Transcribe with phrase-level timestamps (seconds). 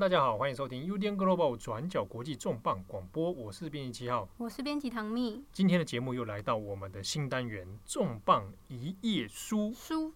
[0.00, 5.44] 大家好，欢迎收听 UDN Global 转角国际重磅广播，我是编辑七号，我是编辑唐蜜。
[5.52, 10.14] 今天的节目又来到我们的新单元重磅一页书书。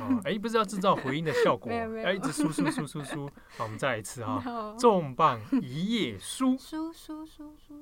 [0.00, 3.30] 啊， 哎，不是要制造回音的效果，要一直输输输输输。
[3.58, 4.42] 好，我们再来一次哈，
[4.80, 7.74] 重磅一页书书书书书。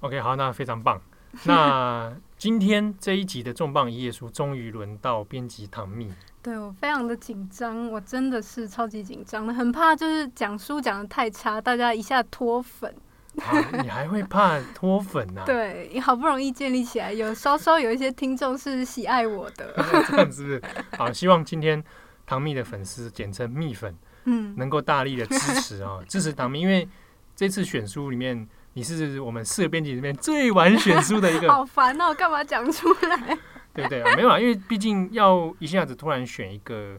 [0.00, 1.00] OK，好，那非常棒。
[1.44, 6.12] 那今天这一集的重磅一页书，终于轮到编辑唐蜜。
[6.44, 12.94] 对，我非常的紧张，我真的是超级紧张的，很怕就是讲书讲的太差，大家一下脱粉。
[13.38, 15.40] 啊，你还会怕脱粉呢？
[15.40, 15.44] 啊？
[15.48, 19.72] 对，你好不容易建立起来，有稍稍有一些听众是喜爱我的，
[20.06, 20.62] 这样是不是？
[20.98, 21.82] 好，希望今天
[22.26, 26.86] 唐蜜的粉丝，简称蜜粉，嗯，能够大力的支持啊，支持唐蜜，因为
[27.34, 28.46] 这次选书里面。
[28.76, 32.12] 你是我们四个编辑里面最晚选书的一个，好烦哦！
[32.12, 33.38] 干嘛讲出来？
[33.74, 34.16] 对不对啊？
[34.16, 36.98] 没有啊，因为毕竟要一下子突然选一个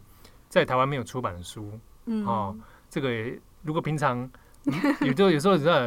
[0.50, 2.56] 在台湾没有出版的书，嗯，哦，
[2.90, 3.10] 这个
[3.64, 4.30] 如果平常
[5.02, 5.80] 有时候有时候知道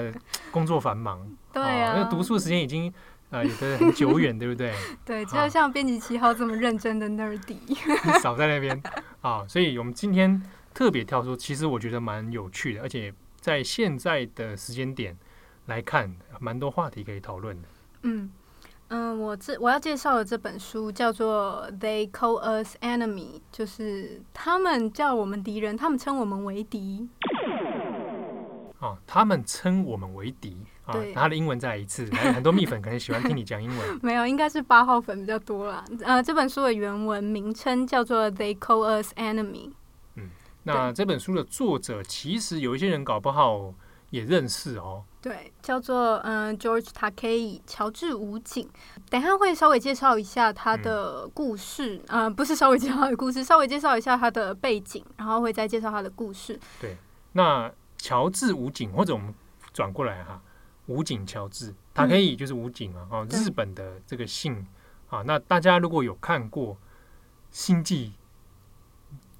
[0.50, 2.92] 工作繁忙， 对啊，那读书时间已经
[3.30, 4.75] 呃有的很久远，对不对？
[5.05, 7.77] 对，只有像编辑七号这么认真的 nerdy，
[8.20, 8.83] 少在那边
[9.20, 10.42] 啊，所以我们今天
[10.73, 15.17] 特别挑出，其实我觉得蛮有趣的，而且在现在的时间点。
[15.67, 17.69] 来看，蛮多话题可以讨论的。
[18.00, 18.30] 嗯
[18.89, 27.08] 嗯，我这我要介绍的这本书叫做《They Call Us Enemy》，就是他们叫我们敌人，他们称我们为敌。
[28.80, 30.56] 哦，他们称我们为敌。
[30.86, 33.78] 啊，他的英文再来一次，很多蜜粉可能喜欢听你讲英文。
[34.00, 35.84] 没有，应该是八号粉比较多啦。
[36.00, 39.69] 呃，这本书的原文名称叫做《They Call Us Enemy》。
[40.14, 40.30] 嗯，
[40.62, 43.75] 那这本书的作者其实有一些人搞不好
[44.11, 45.05] 也认识哦。
[45.20, 48.69] 对，叫做嗯、呃、George Takei，乔治武警。
[49.11, 56.59] 等一下会稍微介绍一下他的故事，嗯、呃，不是稍微介绍他的故事，稍微介绍一下他的背景，然后会再介绍他的故事。
[56.81, 56.97] 对，
[57.33, 59.35] 那乔治武警，或者我们
[59.73, 60.40] 转过来哈，
[60.86, 64.67] 武警乔治，Takei 就是武警啊，哦，日本的这个姓
[65.11, 65.23] 啊。
[65.27, 66.75] 那大家如果有看过
[67.51, 68.11] 《星际》。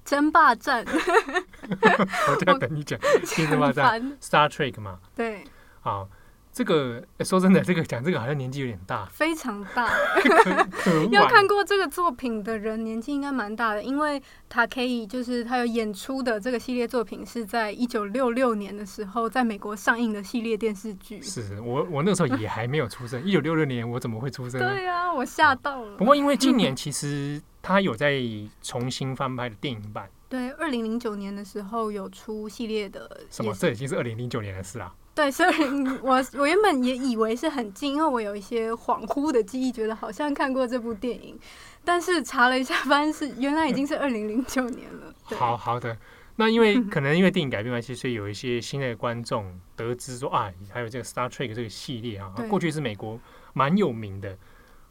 [0.05, 0.83] 争霸战，
[2.29, 2.99] 我就要等你讲。
[3.49, 4.99] 争霸战，Star Trek 嘛。
[5.15, 5.43] 对。
[5.81, 6.09] 好，
[6.51, 9.89] 这个说真的，这个讲这个好像年纪有点大， 非常大。
[11.11, 21.21] 要看过这个作品的人，年纪应该蛮大的，因为他可以就是他有演出的这个系列作品是在一九六六年的时候在美国上映的系列电视剧。
[21.21, 24.59] 是我我那时候也还没有出生，一九六六年我怎么会出生？
[24.59, 25.97] 对啊，我吓到了。
[25.97, 27.41] 不过因为今年其实。
[27.61, 28.17] 他有在
[28.61, 33.19] 重新翻拍的电影版，对，二零零九年的时候有出系列的。
[33.29, 33.53] 什么？
[33.53, 34.95] 这已经是二零零九年的事啊？
[35.19, 35.53] 对，所以
[36.01, 41.37] 我我原本也以为是很近，因为我有一些恍惚的记忆，觉得好像看过这部电影，
[41.83, 45.13] 但是查了一下，发现是原来已经是二零零九年了。
[45.35, 45.97] 好好的，
[46.37, 53.19] 那因为 可能因为电影改编关系，所以有一些新的观众得知说啊，还有这个 Star Trek 这个系列啊，过去是美国
[53.53, 54.37] 蛮有名的，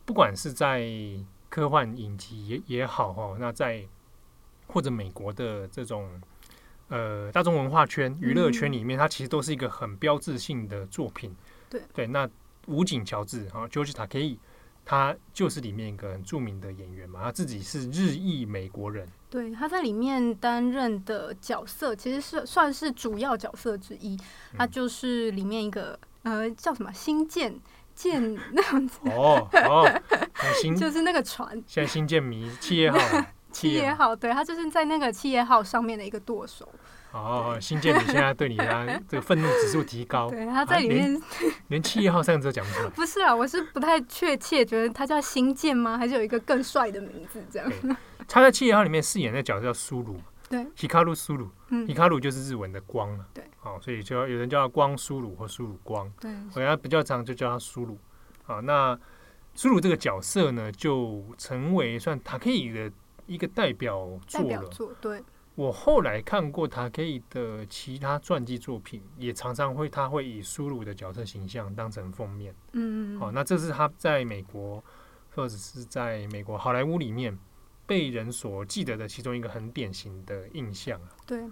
[0.04, 0.86] 不管是在。
[1.50, 3.82] 科幻影集也也好哈，那在
[4.66, 6.06] 或者美国的这种
[6.88, 11.34] 呃大众文化圈、娱乐圈里面，它其实都是一个很标志性的作品。
[11.70, 12.28] 对对，那
[12.66, 14.38] 武井乔治啊，George Takei，
[14.84, 19.06] 他就是里面一个很著名的演员嘛，他自己是日裔美国人。
[19.30, 24.18] 对，他在里面担任的角色其实是算是主要角色之一，
[24.56, 27.58] 他就是里面一个呃叫什么星舰。
[27.94, 30.02] 舰 那样子哦哦，
[30.78, 31.50] 就是那个船。
[31.66, 32.98] 现在星舰迷企业号，
[33.60, 36.68] 企业号，对，他就是在那个企业号上面的一个舵手。
[37.10, 40.28] 哦，新建，你现在对你的这个愤怒指数提高。
[40.30, 42.90] 对，他在里面、啊、连， 连企业号三个字都讲不出来。
[42.94, 45.96] 不是啊，我是不太确切，觉得他叫新建吗？
[45.96, 47.96] 还是有一个更帅的名字这样？
[48.28, 50.20] 他在企业号里面饰演的角色叫苏鲁。
[50.50, 53.26] 对，Hikaru Sulu，嗯，Hikaru 就是日文的光了。
[53.34, 56.10] 对，哦，所以就有人叫他光苏鲁或苏鲁光。
[56.18, 57.98] 对，好像比较常就叫他苏鲁。
[58.44, 58.98] 好，那
[59.54, 62.90] 苏鲁这个角色呢，就成为算 Takei 的
[63.28, 64.48] 一个代表作了。
[64.48, 65.22] 代表作，对。
[65.54, 72.52] 我后来看过 Takei 的其他传记作品，也常常会他会以苏鲁的角色形象当成封面。
[72.72, 74.82] 嗯，好，那这是他在美国
[75.30, 77.38] 或者是在美国好莱坞里面。
[77.86, 81.42] 被人所记得的其中一个很典型的印象啊，对，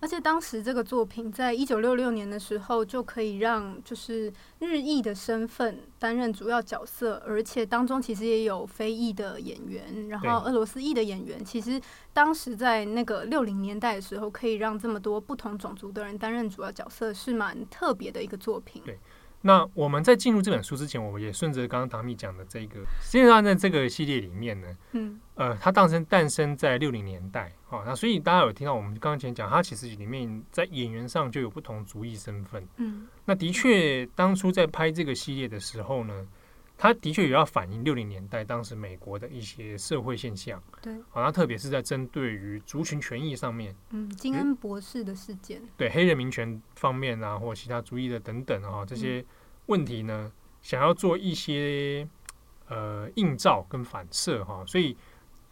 [0.00, 11.42] 而且当时这个作品在一九六六年的时候就可以让就是日裔的身份担任主要角色，而且当中其实也有非裔的演员，然后俄罗斯裔的演员。
[11.42, 11.80] 其实
[12.12, 18.82] 当时在那个六零年代的时候，可以让这么多不同种族的人担任主要角色，是蛮特别的一个作品。
[18.84, 18.98] 对，
[19.46, 36.26] 那我们在进入这本书之前，我们也顺着刚刚唐蜜讲的这个，实际上在这个系列里面呢，嗯，呃，它诞生诞生在六零年代，哦，那所以大家有听到我们刚刚前讲，它其实里面在演员上就有不同族裔身份，嗯，那的确当初在拍这个系列的时候呢。
[36.76, 49.24] 他的确也要反映六零年代当时美国的一些社会现象，对，好，那特别是在针对于族群权益上面，嗯，金恩博士的事件，对黑人民权方面啊，或其他族裔的等等啊，这些
[49.66, 50.32] 问题呢，嗯、
[50.62, 52.06] 想要做一些
[52.66, 54.96] 呃映照跟反射哈，所以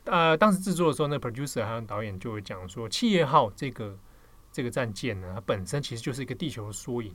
[0.04, 3.96] 呃，当时制作的时候，那 producer 还有导演就会讲说，企业号这个
[4.50, 7.14] 这个战舰呢，它本身其实就是一个地球的缩影。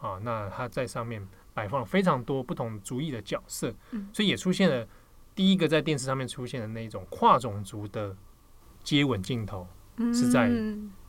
[0.00, 1.28] 啊，那它在上面。
[1.54, 4.86] 摆放了非常多不同族裔的角色，嗯，所以也出现了
[5.34, 8.16] 第一个在电视上面出现的那种跨种族的
[8.82, 9.66] 接吻镜头，
[10.14, 10.50] 是在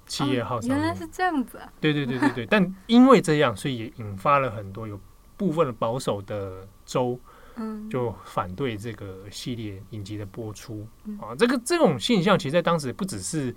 [0.06, 1.72] 企业号上原来是这样子啊！
[1.80, 5.00] 对对对对对，但因为这样，所以也引发了很多有
[5.38, 7.18] 部分的保守的州，
[7.56, 10.86] 嗯，就反对这个系列影集的播出
[11.22, 11.34] 啊。
[11.38, 13.56] 这个这种现象，其实在当时不只是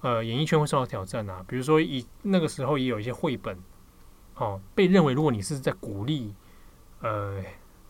[0.00, 3.58] 呃演艺圈会受到挑战啊，比如说以那个时候也有一些绘本。
[4.36, 6.34] 哦，被认为如果你是在鼓励
[7.00, 7.42] 呃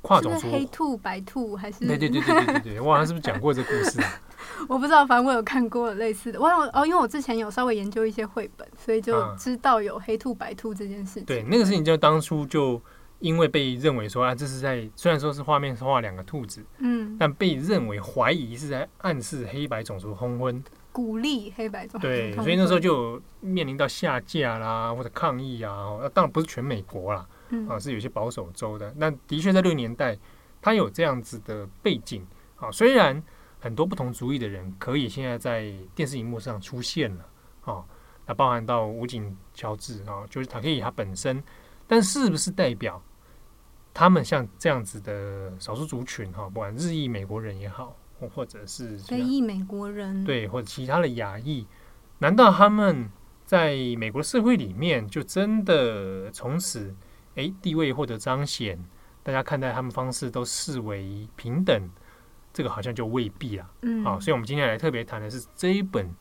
[0.03, 1.87] 跨种族，黑兔白兔还是？
[1.87, 4.21] 对对对对对对，我好像是不是讲过这故事啊？
[4.69, 6.41] 我不知道，反正我有看过类似的。
[6.41, 11.23] 我哦，因为我之前有稍微研究一些绘本，所以就知道有黑兔白兔这件事情。
[11.23, 12.81] 啊、对，那个事情就当初就
[13.21, 20.63] 因为被认为说啊，这是在虽然说是画面是画两个兔子，嗯，但被认为怀疑是在暗示黑白种族通婚。
[20.95, 25.99] 鼓励黑白种对，所以那时候就面临到下架啦，或者抗议啊。
[26.01, 27.27] 那当然不是全美国啦，
[27.69, 28.95] 啊，是有些保守州的。
[28.97, 30.17] 那的确在六零年代，
[30.63, 32.25] 它有这样子的背景
[32.55, 32.71] 啊。
[32.71, 33.21] 虽然
[33.59, 37.27] 很多不同族裔的人可以现在在电视荧幕上出现了
[37.65, 37.85] 啊，
[38.25, 41.43] 那包含到武警乔治啊，就是塔克以他本身，
[41.89, 43.03] 但是不是代表
[43.93, 47.97] 他们像这样子的少数族群哈，不管日裔美国人也好。
[48.29, 51.67] 或者是非裔美国人，对，或者其他的亚裔，
[52.19, 53.09] 难道他们
[53.45, 56.95] 在美国社会里面就真的从此
[57.35, 58.83] 诶地位获得彰显？
[59.23, 61.89] 大家看待他们方式都视为平等？
[62.53, 63.71] 这个好像就未必了。
[63.83, 66.15] 嗯，好，所以我们今天来特别谈的是这一本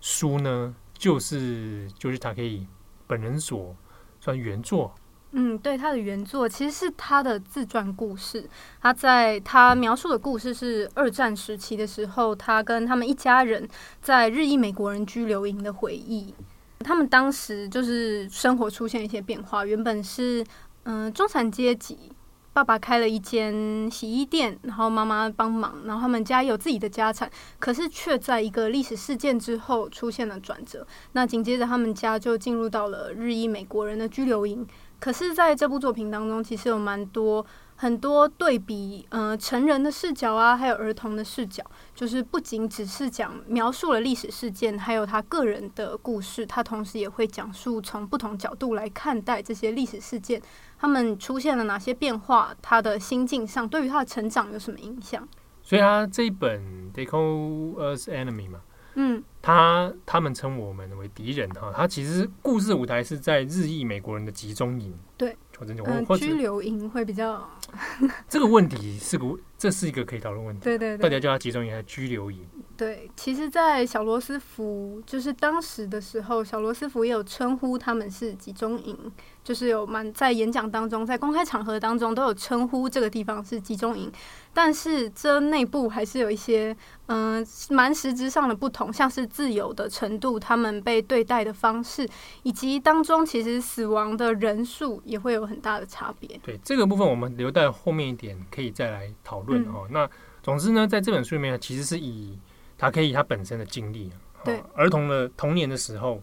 [0.00, 2.66] 书呢，就是就是他可以
[3.06, 3.74] 本人所
[4.20, 4.94] 算原作。
[5.36, 8.48] 嗯，对，他的原作其实是他的自传故事。
[8.80, 13.68] 他在他描述的故事是二战时期的时候，他跟他们一家人
[14.00, 16.32] 在日裔美国人居留营的回忆。
[16.78, 20.44] 他们当时就是生活出现一些变化，原本是
[20.84, 22.12] 嗯、中产阶级，
[22.52, 27.28] 爸爸开了一间洗衣店，然后妈妈帮忙，然后他们家有自己的家产，
[27.58, 30.86] 可是却在一个历史事件之后出现了转折。
[31.10, 34.64] 那紧接着他们家就进入到了日裔美国人的居留营。
[35.04, 37.44] 可是，在这部作品当中，其实有蛮多
[37.76, 41.62] 很多对比，呃，成人的视角啊，还有儿童的视角，
[41.94, 50.40] 就是不仅只是讲描述了历史事件，还有他个人的故事，他同时也会讲述从不同角度来看待这些历史事件，
[50.78, 55.28] 他们出现了哪些变化，他的心境上对于他的成长有什么影响？
[55.62, 56.62] 所以，他这一本
[56.96, 58.60] 《They Call Us Enemy》嘛。
[58.94, 67.48] 嗯，他他们称我们为敌人哈，他其实故事舞台是在日裔美国人的集中营，对，嗯，居留营会比较。
[68.28, 69.26] 这个问题是个，
[69.58, 72.46] 这是一个可以讨论问题，对对对，大家叫他集中营还是拘留营？
[72.76, 78.96] 对，其实，在小罗斯福就是当时的时候，小罗斯福也有称呼他们是集中营，
[79.44, 84.10] 就是有蛮在演讲当中，在公开场合当中都有称呼这个地方是集中营。
[84.54, 86.74] 但是这内部还是有一些
[87.06, 92.08] 嗯蛮实质上的不同，像是自由的程度、他们被对待的方式，
[92.44, 96.40] 以及当中其实死亡的人数也会有很大的差别。
[96.42, 99.86] 对，这个部分，我们留在后面一点可以再来讨论哦。
[99.90, 100.08] 那
[100.42, 102.38] 总之呢，在这本书里面其实是以。
[102.76, 104.10] 他可以他本身的经历，
[104.44, 106.20] 对儿童的童年的时候，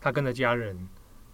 [0.00, 0.88] 他跟着家人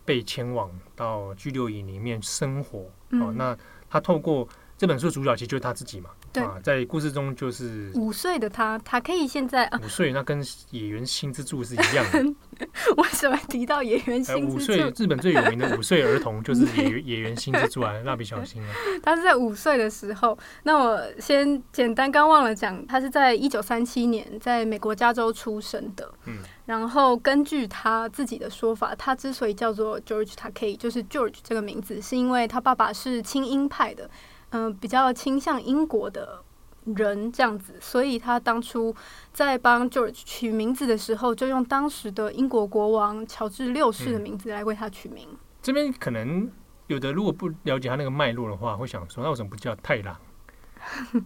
[0.06, 2.90] 被迁往到拘留营里面生活。
[3.10, 3.56] 哦，那
[3.90, 4.48] 他透过
[4.78, 6.08] 这本书主角其实就是他自己嘛。
[6.34, 12.24] 对啊，在故事中就是五岁的他，他可以现在五岁，那跟野原新之助是一样的。
[12.98, 14.56] 为什么提到野原新之助？
[14.56, 18.68] 五岁，日本最有名的五岁儿童就是野 野原新之助啊，蜡笔小新啊。
[19.00, 20.36] 他是在五岁的时候。
[20.64, 26.12] 那我先简单刚忘了讲，他是在一九三七年在美国加州出生的。
[26.26, 26.38] 嗯。
[26.66, 34.10] 然后根据他自己的说法，他之所以叫做 George Takei，就是 George 这个名字，是因为他爸爸是亲英派的。
[34.54, 36.40] 嗯、呃，比较倾向英国的
[36.84, 38.94] 人这样子，所以他当初
[39.32, 45.28] 在帮 George 取名字的时候，就用当时的英国国王乔治六世的名字来为他取名。
[45.32, 46.48] 嗯、这边可能
[46.86, 50.16] 有的如果不了解他那个脉络的话，会想说，那为什么不叫太郎？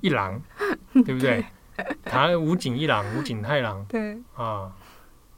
[0.00, 0.40] 一郎，
[1.04, 1.44] 对不对？
[2.04, 4.16] 他武井一郎，武井太郎，对。
[4.34, 4.72] 啊，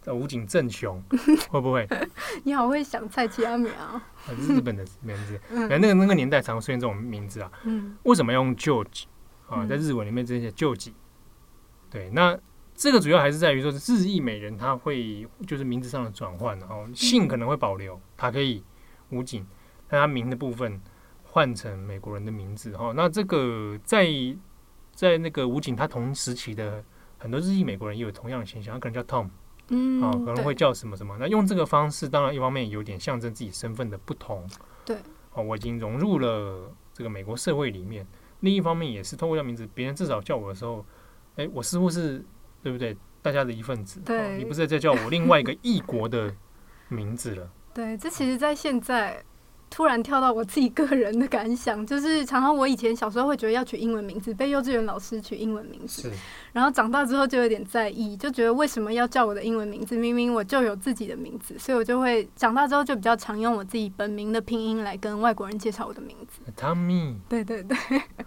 [0.07, 1.03] 武井正雄
[1.51, 1.87] 会不会？
[2.45, 4.03] 你好会想蔡奇阿米啊
[4.39, 5.41] 日本的名字。
[5.51, 7.53] 嗯、那个那个年代常出现这种名字啊。
[7.65, 9.05] 嗯、为什么要用 George
[9.49, 9.67] 啊？
[9.67, 10.93] 在日文里面这些 George，
[11.91, 12.39] 对，那
[12.75, 18.65] 这个主要还是在于说，日裔美人他会就是名字上的转换，然后姓可能会保留，他可以
[19.11, 19.47] 武井，
[19.87, 20.81] 但他名的部分
[21.25, 22.93] 换成美国人的名字哈。
[22.97, 24.09] 那这个在
[24.93, 26.83] 在那个武井，他同时期的
[27.19, 29.29] 很多日裔美国人也有同样的现象，他可能叫 Tom，
[29.71, 31.17] 嗯，啊，可能会叫什么什么。
[31.19, 34.47] 那用这个方式，当然一方面有点象征自己身份的不同，
[34.85, 34.99] 对，
[35.33, 38.07] 哦，我已经融入了这个美国社会里面。
[38.41, 40.85] 另一方面也是通过叫名字，别人至少叫我的时候，
[41.37, 42.25] 哎，我似乎是
[42.63, 42.97] 对不对？
[43.23, 46.35] 大家的一份子，对，你不是在叫我另外一个异国的
[46.89, 47.51] 名字了。
[47.75, 49.23] 对，这其实，在现在。
[49.71, 56.11] 突然跳到我自己个人的感想， 就是常常我以前小时候会觉得要取英文名字，被幼稚园老师取英文名字，
[56.53, 59.97] 然后长大之后就有点在意，就觉得为什么要叫我的英文名字？
[59.97, 66.41] 明明我就有自己的名字，所以我就会长大之后就比较常用我自己本名的拼音来跟外国人介绍我的名字。
[66.57, 67.77] Tommy，对对对，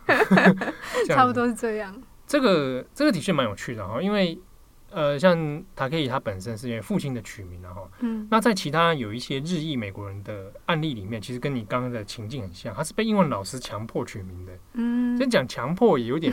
[1.14, 1.94] 差不多是这样。
[2.26, 4.40] 这个这个的确蛮有趣的哈，因为。
[4.94, 5.36] 呃，像
[5.76, 16.32] Takei 他本身是因为父亲的取名，然后，嗯，那在其他有一些日裔美国人的案例里面，其实跟你刚刚的情境很像，他是被英文老师强迫取名的，嗯，先讲强迫也有点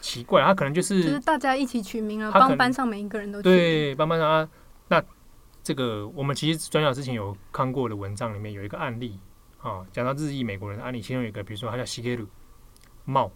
[0.00, 4.48] 奇怪，他可能就是就是大家一起取名啊，帮班上每一个人都取对，帮班上啊，
[4.88, 5.00] 那
[5.62, 9.16] 这个我们其实转角之前有看过的文章里面有一个案例
[9.60, 12.26] 啊，讲到日裔美国人的案例，其中有一个，比如说他叫 Shigeru
[13.04, 13.30] 茂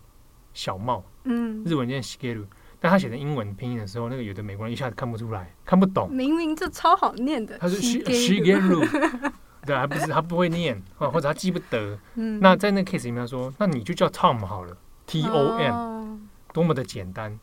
[0.52, 2.46] 小茂，嗯，日文叫 Shigeru。
[2.86, 6.08] 但他写成英文拼音的时候，那个有的美国人一下子看不出来，看不懂。
[6.08, 7.58] 明明这超好念的。
[7.58, 8.78] 他说 Shigeru，
[9.66, 11.98] 对，还不是他不会念啊，或者他记不得。
[12.14, 16.18] 嗯、那在那个 case 里面他说，那你就叫 Tom 好了，T O M，、哦、
[16.52, 17.36] 多么的简单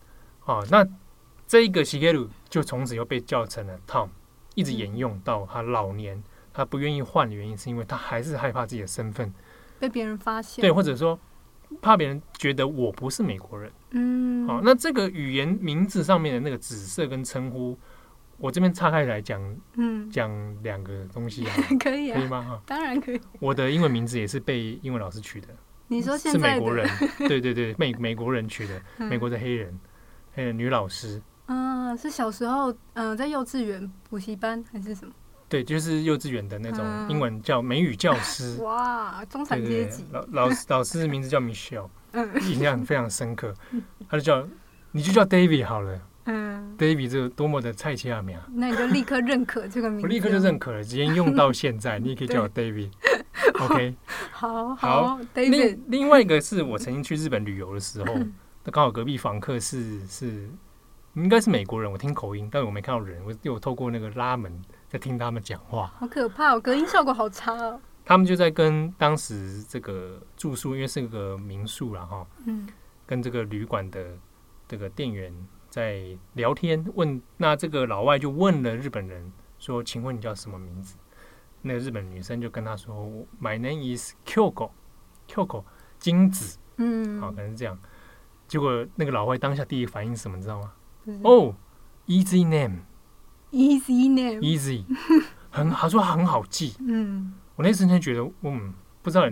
[0.46, 0.62] 啊！
[0.72, 0.88] 那
[1.46, 4.08] 这一个 Shigeru 就从此又被叫成了 Tom，
[4.56, 6.16] 一直沿用到他老年。
[6.16, 6.24] 嗯、
[6.54, 9.34] 他不愿意换的原因是因为他还是害怕自己的身份
[9.78, 11.20] 被别人发现，对，或者说。
[11.82, 14.12] 怕别人觉得我不是美国人，嗯，
[14.48, 17.78] 好，那这个语言名字上面的那个紫色跟称呼，
[18.38, 19.42] 我这边岔开来讲，
[19.76, 20.30] 嗯，讲
[20.64, 22.42] 两个东西啊， 可以啊，可以吗？
[22.42, 23.20] 哈，当然可以。
[23.40, 25.48] 我的英文名字也是被英文老师取的，
[25.88, 26.88] 你说现在是美国人，
[27.28, 29.80] 对对对，美美国人取的，美国的黑人，
[30.34, 35.14] 黑人女老师，啊，是小时候嗯在幼稚园补习班还是什么？
[35.50, 38.58] 对，就是幼稚园的那种英文叫美语教师。
[38.64, 40.04] 哇，中产阶级。
[40.12, 41.90] 老老师老师的名字叫 Michelle，嗯，
[42.41, 43.53] 印象非常深刻。
[44.10, 44.48] 他就叫
[44.91, 46.00] 你就叫 David 好了。
[46.25, 48.38] 嗯，David 这个多么的菜市仔名。
[48.53, 50.03] 那你就立刻认可这个名字。
[50.03, 52.00] 我立刻就认可了，直接用到现在。
[52.00, 52.89] 你也可以叫我 David。
[53.60, 53.96] OK。
[54.32, 55.20] 好好。
[55.36, 55.50] David。
[55.50, 58.13] 另另外一个是我曾经去日本旅游的时候，
[58.63, 60.50] 那刚好隔壁房客是是
[61.15, 64.62] 应该是美国人，我听口音，但是我没看到人，我有透过那个拉门。
[64.89, 66.60] 在听他们讲话，好可怕哦！
[66.60, 67.82] 隔音效果好差哦。
[68.06, 72.68] 他们就在跟当时这个住宿，因为是个民宿然后，嗯，
[73.06, 74.18] 跟这个旅馆的
[74.68, 75.34] 这个店员
[75.70, 80.98] 在聊天，问那这个老外就问了日本人说：“请问你叫什么名字？”
[81.62, 83.10] 那个日本女生就跟他说
[83.42, 85.64] ：“My name is Kyoko，Kyoko
[85.98, 87.80] 金子。”嗯，好，可能是这样。
[88.48, 90.36] 结果那个老外当下第一反应是什么？
[90.36, 90.74] 你知道吗？
[91.06, 91.56] 是哦
[92.08, 92.82] ，Easy name。
[93.52, 94.84] Easy name，Easy，
[95.52, 96.76] 很，他说很好记。
[96.80, 99.30] 嗯，我那瞬间觉得，嗯，不知道，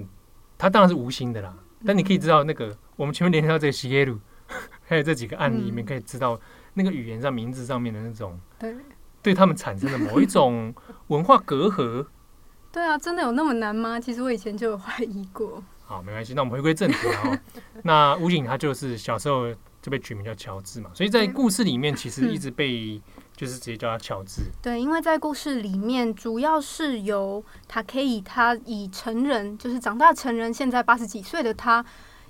[0.58, 1.54] 他当然是无心的啦。
[1.86, 4.20] 但你可以知道，那个我们前面连到这个 Shigeru，
[4.88, 6.40] 还有这几个案例里面，可以知道
[6.76, 8.76] 那个语言上名字上面的那种，对，
[9.24, 10.74] 对他们产生的某一种
[11.08, 12.06] 文化隔阂。
[12.72, 14.00] 对啊，真的有那么难吗？
[14.00, 15.64] 其实我以前就有怀疑过。
[15.84, 17.38] 好，没关系，那我们回归正题哈。
[17.84, 19.52] 那武井他就是小时候
[19.82, 23.02] 就被取名叫乔治嘛，所以在故事里面其实一直被。
[23.42, 24.44] 就是直接叫他乔治。
[24.62, 31.84] 对，因为在故事里面，主要是由 Takei 他以成人，就是长大成人，现在八十几岁的他，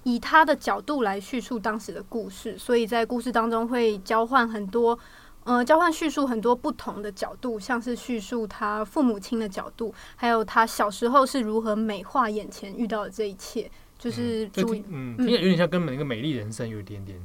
[0.04, 4.98] 以他的角度来叙述当时的故事，所以在故事当中会交换很多，
[5.44, 17.20] 呃，交换叙述很多不同的角度，像是叙述他父母亲的角度，还有他小时候是如何美化眼前遇到的这一切，就是主嗯，听起来有点像跟那个美丽人生有一点点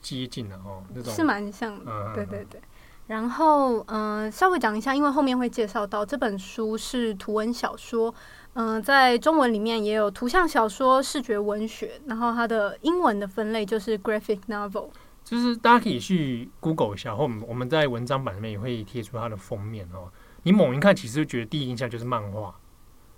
[0.00, 2.60] 接近的哦，那种是蛮像的，嗯、对对对。
[3.10, 8.14] 然后，嗯、稍微讲一下，因为后面会介绍到这本书是图文小说，
[8.52, 14.90] 嗯、在中文里面也有图像小说、视觉文学，然后它的英文的分类就是 graphic novel。
[15.24, 20.08] 就是大家可以去 Google 一下，或我们在文章版里面也会贴出它的封面哦。
[20.44, 22.54] 你猛一看，其实就觉得第一印象就是漫画，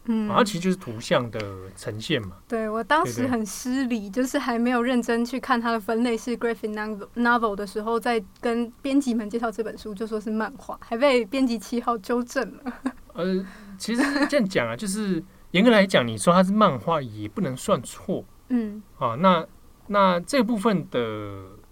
[0.07, 1.41] 嗯，它其实就是图像的
[1.77, 2.37] 呈现嘛。
[2.49, 6.75] 对，我当时很失礼，就是还没有认真去看它的分类是 graphic
[7.15, 12.73] novel 的时候，在跟编辑们介绍这本书，就说是漫画，还被编辑七号纠正了。
[13.15, 13.47] 呃，
[13.79, 18.25] 其实这样讲啊，就是严格来讲，你说它是漫画也不能算错。
[18.49, 19.47] 嗯，啊，那
[19.87, 20.99] 那这部分的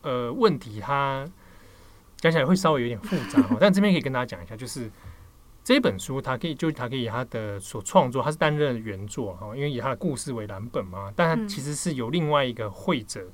[0.02, 1.26] 呃问题，它
[2.18, 3.56] 讲起来会稍微有点复杂哦。
[3.58, 4.88] 但这边可以跟大家讲一下，就是。
[5.62, 11.12] 这本书，他可以就他可以以他的所创作，他是担任原作哈，因为以他的故事为蓝本嘛。
[11.14, 13.30] 但他其实是由另外一个绘者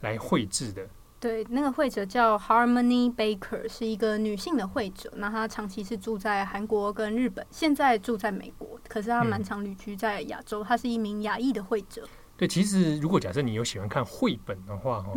[0.00, 0.86] 来绘制的。
[1.20, 5.08] 对，那个绘者叫 Harmony Baker，是一个女性的绘者。
[5.14, 8.76] 那她长期是住在韩国跟日本，现在住在美国。
[8.88, 10.64] 可是她蛮常旅居在亚洲。
[10.64, 12.04] 她是一名亚裔的绘者。
[12.36, 15.12] 对，其实如果假设你有喜欢看绘本的话，哈，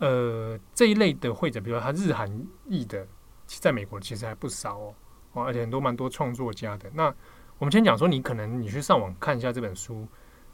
[0.00, 2.30] 呃，这一类的绘者，比如说他日韩
[2.64, 3.06] 裔的，
[3.44, 4.94] 在美国其实还不少哦。
[5.44, 6.90] 而且很多蛮多创作家的。
[6.94, 7.14] 那
[7.58, 10.06] 我们先讲说，你可能你去上网看一下这本书，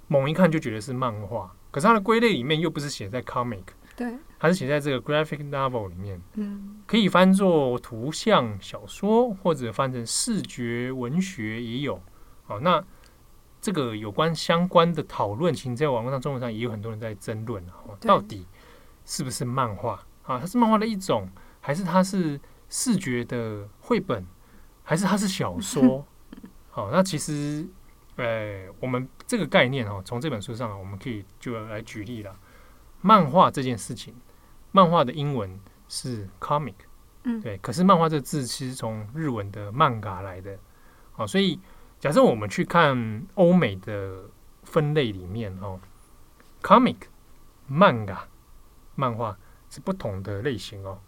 [0.08, 3.64] 猛一看就觉得是漫画，可是它的归类里面又不是写在 comic，
[3.96, 6.20] 对，还是写在这个 graphic novel 里面。
[6.34, 12.00] 嗯，可以翻作图像小说，或者翻成视觉文学也有。
[12.44, 12.82] 好，那
[13.60, 18.46] 这个有关相关的讨论，其实在网络上、中文上也有很多人在争论哦，到底
[19.04, 20.38] 是不是漫画啊？
[20.38, 21.28] 它是漫画的一种，
[21.60, 24.24] 还是它是视觉的绘本？
[24.92, 26.04] 还是它是小说，
[26.68, 27.66] 好，那其实，
[28.16, 32.36] 呃，我们这个概念哦，从这本书上我们可以就来举例了。
[33.00, 34.14] 漫画这件事情，
[34.70, 35.58] 漫画的英文
[35.88, 36.74] 是 comic，
[37.22, 37.56] 嗯，对。
[37.62, 40.58] 可是漫画这个字其实从日文的漫画来的，
[41.12, 41.58] 好，所以
[41.98, 44.24] 假设我们去看欧美的
[44.64, 45.80] 分类里面哦
[46.60, 46.96] ，comic、
[47.66, 48.28] 漫画、
[48.94, 49.38] 漫画
[49.70, 50.98] 是不同的类型哦。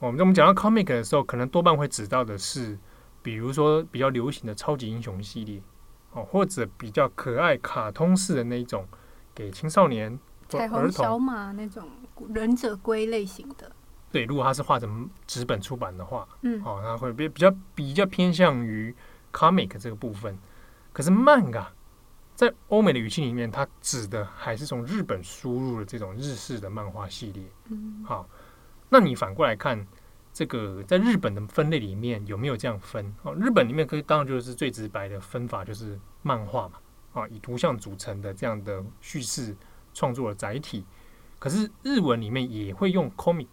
[0.00, 2.76] 我们我们讲到 comic 的时候，可能多半会指到的是。
[3.22, 5.60] 比如说比较流行的超级英雄系列，
[6.12, 8.86] 哦，或者比较可爱卡通式的那一种，
[9.34, 11.88] 给青少年、彩虹小马那种
[12.34, 13.70] 忍者龟类型的。
[14.10, 18.94] 对，如果它是画成纸本出版的话，嗯，哦，它会比比较比较偏向于
[19.32, 20.38] comic 这个部分。
[20.92, 21.72] 可是漫画
[22.34, 27.44] 在欧美的语境里面，它指的还是从日本输入的这种日式的漫画系列。
[27.68, 28.26] 嗯，好，
[28.88, 29.86] 那你反过来看。
[30.32, 33.14] 这个在日本的分类里面有没有这样分？
[33.22, 36.78] 哦，日本里面可以当然就是最直白的分法就是漫画嘛，
[37.14, 39.56] 啊，以图像组成的这样的叙事
[39.92, 40.84] 创作的载体。
[41.38, 43.48] 可是日文里面也会用 comic，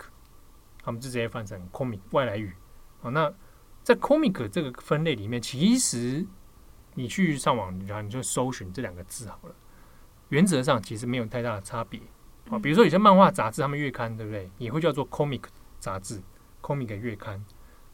[0.83, 2.53] 他们就直接翻成 comic 外来语。
[3.01, 3.33] 啊，那
[3.81, 6.25] 在 comic 这个分类里面，其实
[6.93, 9.55] 你去上网，然后你就搜寻这两个字好了。
[10.29, 11.99] 原则上其实没有太大的差别。
[12.49, 14.49] 啊，比如说有些漫画杂志，他们月刊对不对？
[14.57, 15.43] 也会叫做 comic
[15.79, 16.21] 杂志。
[16.67, 17.41] Comic 月刊，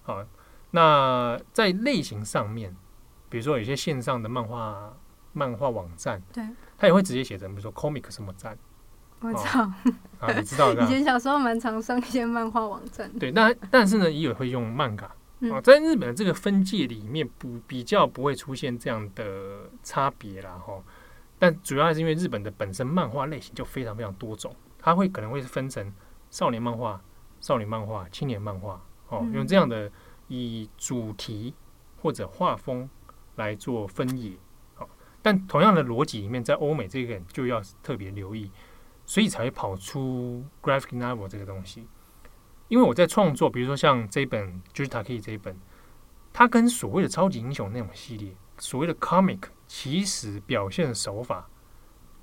[0.01, 0.25] 好，
[0.71, 2.75] 那在类型上面，
[3.29, 4.91] 比如说有些线上的漫画
[5.31, 6.43] 漫画网站，对，
[6.75, 8.57] 它也会直接写成，比如说 comic 什么站，
[9.19, 9.61] 我操，
[10.19, 15.05] 啊，你知道 的，以前小时候蛮常上一些漫画网站，对，那但是呢，也有会用漫画
[15.53, 20.81] 啊，在日本的这个分界里面，不比较不会出现这样的差别啦，哈，
[21.37, 25.93] 但主要还是因为日本的本身漫画类型就非常非常多种，它会可能会分成
[26.31, 26.99] 少年漫画。
[27.43, 29.91] 少女漫画、青年漫画，哦，用这样的
[30.29, 31.53] 以主题
[32.01, 32.89] 或者画风
[33.35, 34.31] 来做分野，
[34.75, 34.87] 好，
[35.21, 38.49] 但同样的逻辑里面，在欧美这个就要特别留意，
[39.05, 41.85] 所以才会跑出 graphic novel 这个东西。
[42.69, 45.59] 因为我在创作，比如说像这本就是 Taki 这一本，
[46.31, 51.49] 它跟所谓的超级英雄那种系列，所谓的 comic，其实表现的手法。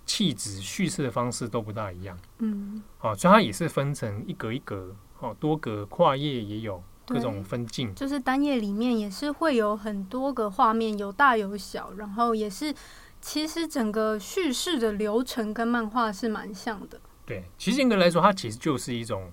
[0.07, 12.75] 气质叙事的方式都不大一样，嗯，好，所以它也是分成一格一格，哦，多格跨页也有各种分镜，就是单页里面也是会有很多个画面，有大有小，然后也是
[13.21, 17.01] 其实整个叙事的流程跟漫画是蛮像的。
[17.25, 19.31] 对，其实严格来说，它其实就是一种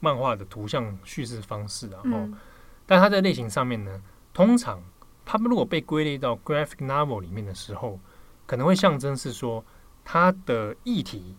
[0.00, 2.34] 漫画的图像叙事方式啊，哦，嗯，
[2.84, 4.02] 但它在类型上面呢，
[4.34, 4.82] 通常
[5.24, 7.98] 它们如果被归类到 graphic novel 里面的时候，
[8.46, 9.64] 可能会象征是说。
[10.10, 11.36] 它的议题，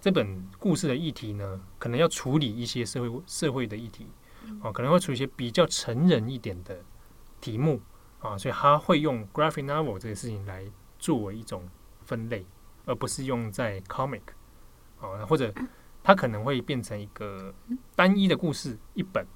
[0.00, 4.06] 这本故事的议题呢，可能要处理一些社会社会的议题，
[4.62, 6.78] 啊，可能会处理一些比较成人一点的
[7.38, 7.78] 题目
[8.20, 10.64] 啊，所以他会用 graphic novel 这个事情来
[10.98, 11.68] 作为一种
[12.06, 12.46] 分类，
[12.86, 14.22] 而不是用在 comic
[15.00, 15.52] 啊，或者
[16.02, 17.52] 它可能会变成一个
[17.94, 19.26] 单一的故事一本。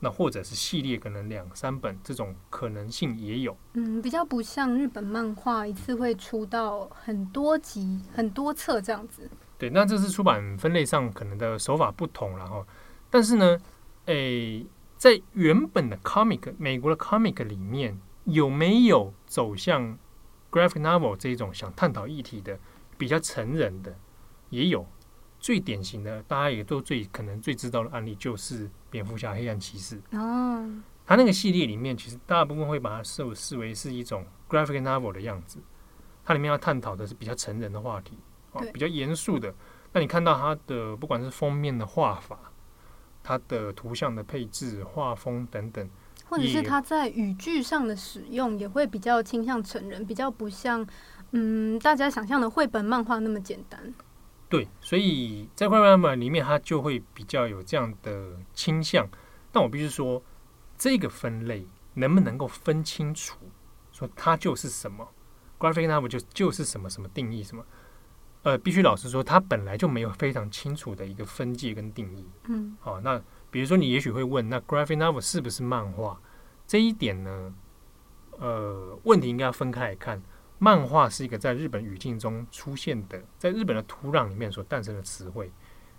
[0.00, 3.54] 那或者是系列，可能两三本这种可能性也有。
[3.72, 9.28] 嗯，比较不像日本漫画一次会出到很多集、很多册这样子。
[9.58, 12.64] 对，那这是出版分类上可能的手法不同了哈。
[13.10, 13.58] 但是呢，
[14.06, 14.66] 诶、欸，
[14.96, 19.98] 在原本的 comic 美国的 comic 里面有没有走向
[20.50, 22.58] graphic novel 这一种想探讨议题的
[22.96, 23.94] 比较成人的
[24.50, 24.86] 也有。
[25.40, 29.96] 最典型的，大家也都最可能最知道的案例就是蝙蝠侠黑暗骑士。
[30.10, 30.68] 哦，
[31.06, 35.60] 他那个系列里面，其实大部分会把它视视为是一种 graphic novel 的样子。
[36.24, 38.18] 它里面要探讨的是比较成人的话题，
[38.52, 39.54] 哦，比较严肃的。
[39.92, 42.52] 那你看到它的不管是封面的画法，
[43.22, 45.88] 它的图像的配置、画风等等，
[46.26, 50.86] 或者是它在语句上的使用，也会比较倾向成人，比较不像
[51.30, 53.94] 嗯大家想象的绘本漫画那么简单。
[54.48, 59.06] 对，所以在 graphic novel 里面，它就会比较有这样的倾向。
[59.50, 60.22] 但我必须说，
[60.76, 63.38] 这个分类能不能够分清楚，
[63.92, 65.06] 说它就是什么
[65.58, 67.64] graphic novel 就就是什么什么定义什么？
[68.48, 72.26] 呃，必须老实说，它本来就没有非常清楚的一个分界跟定义。
[72.46, 76.18] 嗯，好，那比如说你也许会问，那 graphic novel 是不是漫画？
[76.66, 77.54] 这一点呢，
[78.38, 80.22] 呃，问题应该要分开来看。
[80.58, 85.52] 漫画是一个在日本语境中出现的，在日本的土壤里面所诞生的词汇。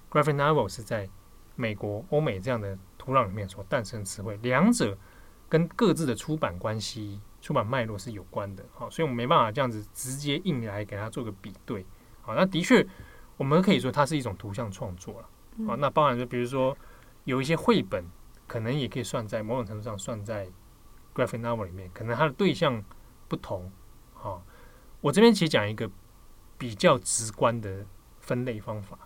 [0.10, 1.08] Graphic novel 是在
[1.56, 4.98] 美国、欧美这样的土壤里面所诞生的词汇，两者
[5.48, 8.66] 跟各自的出版关系、出版脉络是有关的。
[8.74, 11.86] 好，所以我们没办法这样子直接硬来给它做个比对。
[12.30, 12.86] 好，那的确，
[13.38, 15.30] 我们可以说它是一种图像创作了。
[15.68, 16.78] 啊，那包含就比如说
[17.24, 18.06] 有一些绘本，
[18.46, 20.48] 可能也可以算在某种程度上算在
[21.16, 22.84] Graphic novel 里面，可能它的对象
[23.28, 23.72] 不同。
[24.14, 24.40] 啊。
[25.02, 25.90] 我这边其实讲一个
[26.58, 27.86] 比较直观的
[28.20, 29.00] 分类方法，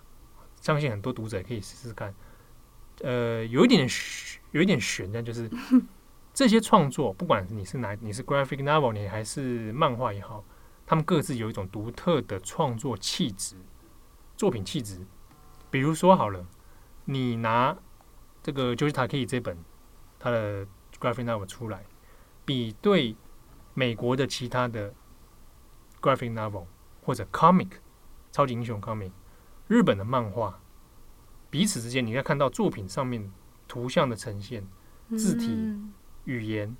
[0.59, 2.13] 相信很多读者可以试试看。
[3.01, 3.87] 呃，有一点
[4.51, 5.49] 有一点悬的，就是
[6.33, 10.43] 这些创作，不管你是哪，你是 graphic novel，你还是漫画也好，
[10.85, 13.55] 他们各自有一种独特的创作气质、
[14.35, 14.99] 作品气质。
[15.69, 16.45] 比如说好了，
[17.05, 17.77] 你拿
[18.41, 19.57] 这个 Joji Takei 这本
[20.19, 20.65] 他的
[20.99, 21.83] graphic novel 出来，
[22.45, 23.15] 比对
[23.73, 24.93] 美国的其他的。
[26.03, 26.65] graphic novel
[27.01, 27.69] 或者 comic
[28.29, 29.09] 超级英雄 comic
[29.69, 30.59] 日本的漫画，
[31.49, 33.31] 彼此之间，你应该看到作品上面
[33.69, 34.67] 图像的呈现、
[35.15, 35.81] 字体、
[36.25, 36.75] 语言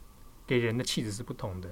[0.46, 1.70] 给人的气质是不同的。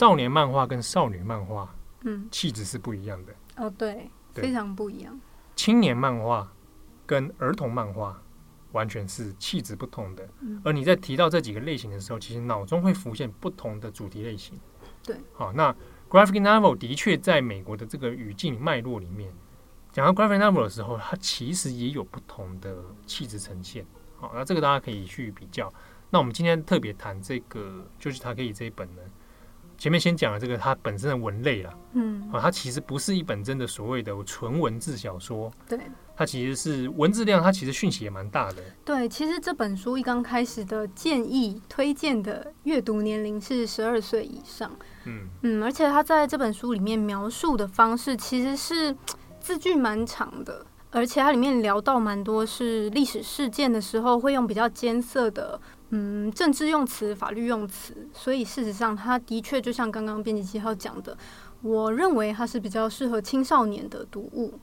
[0.00, 3.34] 少年漫画跟少女漫画，嗯，气质是不一样的。
[3.56, 5.20] 哦，对，非常不一样。
[5.54, 6.50] 青年漫画。
[7.06, 8.22] 跟儿童漫画
[8.70, 10.28] 完全是气质不同的，
[10.62, 14.56] 而你在提到这几个类型的时候，其实脑中会浮现不同的主题类型。
[15.02, 15.74] 对，好，那
[16.08, 19.34] graphic novel 的确在美国的这个语境脉络里面，
[19.90, 22.76] 讲到 graphic novel 的时候，它其实也有不同的
[23.08, 23.84] 气质呈现。
[24.20, 25.68] 好，那这个大家可以去比较。
[26.10, 29.02] 那我们今天特别谈这个，就是它可以这一本呢。
[29.80, 35.80] 前面先讲了这个它本身的文类了，嗯，啊，它其实不是一本真的所谓的纯文字小说，对，
[36.14, 38.62] 它其实是文字量，它其实讯息也蛮大的。
[38.84, 44.70] 对，其实这本书一刚开始的建议推荐的阅读年龄是十二岁以上，
[45.06, 48.94] 嗯嗯，而且它在这本书里面描述的方式其实是
[49.40, 55.58] 字句蛮长的，而且它里面聊到蛮多是历史事件的时候会用比较艰涩的。
[55.90, 61.16] 嗯，政治用词、法律用词，所以事实上，他的确就像刚刚编辑七号讲的，
[61.62, 64.54] 我认为它是比较适合青少年的读物。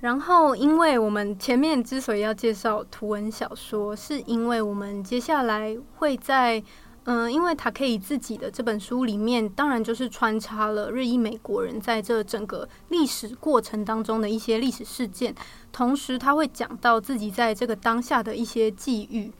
[0.00, 6.62] 然后，因为我们前面之所以要介绍图文小说，是因为我们接下来会在
[7.04, 15.34] 嗯、因为 Takei 自己的这本书里面，当然就是穿插了日裔美国人在这整个历史过程当中的一些历史事件，
[15.72, 19.32] 同时他会讲到自己在这个当下的一些际遇。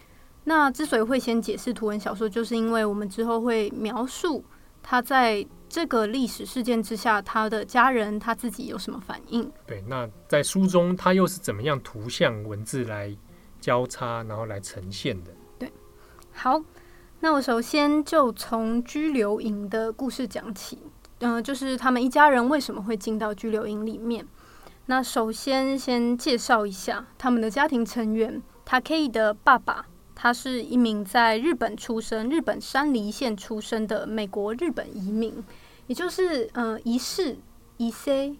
[0.44, 4.42] 那之所以会先解释图文小说，就是因为我们之后会描述
[4.82, 9.50] 他在这个历史事件之下，他的家人他自己有什么反应。
[9.66, 13.14] 对，那在书中他又是怎么样图像文字来
[13.60, 15.30] 交叉，然后来呈现的？
[15.58, 15.70] 对，
[16.32, 16.60] 好，
[17.20, 20.78] 那我首先就从拘留营的故事讲起。
[21.18, 24.26] 嗯、呃，就是他们一家人为什么会进到拘留营里面？
[24.86, 29.86] 那首先先介绍一下他们的家庭成员，Takei 的爸爸。
[30.22, 35.42] 他是一名在日本出生、日本山梨县出生的美国日本移民，
[35.86, 37.38] 也就是呃，一世
[37.78, 38.36] 一 C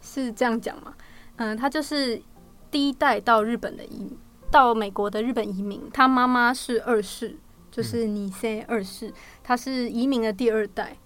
[0.00, 0.94] 是这样讲吗？
[1.34, 2.22] 嗯、呃，他就是
[2.70, 4.16] 第一代到日本的移
[4.48, 5.82] 到美国的日本移民。
[5.92, 7.36] 他妈妈是二世，
[7.68, 10.96] 就是你 C 二世，他是移民的第二代。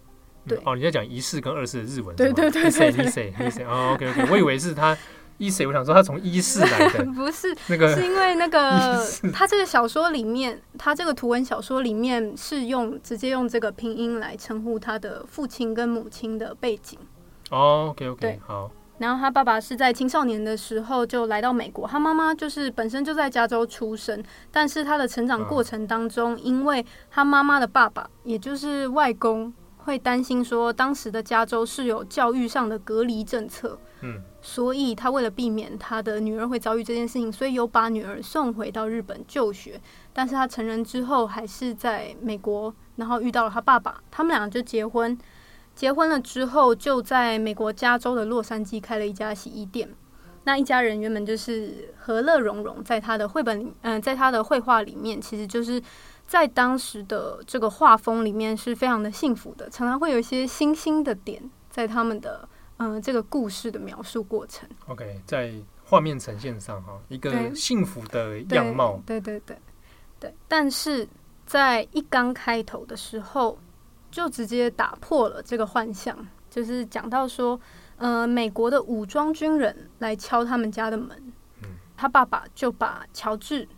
[0.47, 2.15] 对，哦，你在讲一世跟二世的日文？
[2.15, 4.95] 对对对对对，一 C 一 C 哦，OK OK，我以为是他。
[5.39, 16.99] 一世，我想说他从一世来的， 不是那个，是因为那个 他这个小说里面，他这个图文小说里面是用直接用这个拼音来称呼他的父亲跟母亲的背景。
[17.51, 18.71] 哦，OK OK，好。
[18.99, 24.21] 然后他爸爸是在青少年的时候就来到美国，他妈妈就是本身就在加州出生，
[24.51, 39.81] 但是他的成长过程当中，因为他妈妈的爸爸也就是外公会担心说，当时的加州是有教育上的隔离政策，嗯，所以他为了避免他的女儿会遭遇这件事情，所以有把女儿送回到日本就学，
[40.13, 45.17] 但是他成人之后还是在美国，然后遇到了他爸爸，他们俩就结婚。
[45.75, 49.89] 结婚了之后，就在美国加州的洛杉矶开了一家洗衣店。
[50.45, 55.81] 那一家人原本就是和乐融融，在他的绘本里，嗯、在他的绘画里面，其实就是
[56.27, 64.69] 在当时的这个画风里面是非常的幸福的，常常会有一些星星的点在他们的嗯、呃、这个故事的描述过程。
[64.87, 65.53] OK，在
[65.85, 69.01] 画面呈现上哈，一个幸福的样貌。
[69.07, 69.57] 对对对
[70.19, 71.07] 对，对，但是
[71.47, 73.57] 在一刚开头的时候。
[74.11, 76.17] 就直接打破了这个幻象，
[76.49, 77.61] 就是讲到说，
[77.99, 81.31] 呃，美国的武装军人来敲他们家的门，
[81.95, 83.69] 他爸爸就把乔治，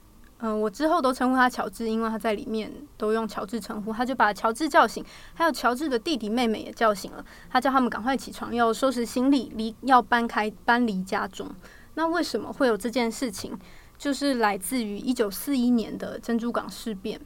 [0.42, 11.46] 嗯、我之后都称呼他乔治，因为他在里面都用乔治称呼，他就把乔治叫醒，还有乔治的弟弟妹妹也叫醒了，他叫他们赶快起床，要收拾行李，离要搬开搬离家中。
[11.94, 13.58] 那为什么会有这件事情？
[13.98, 17.20] 就是来自于一九四一年的珍珠港事变。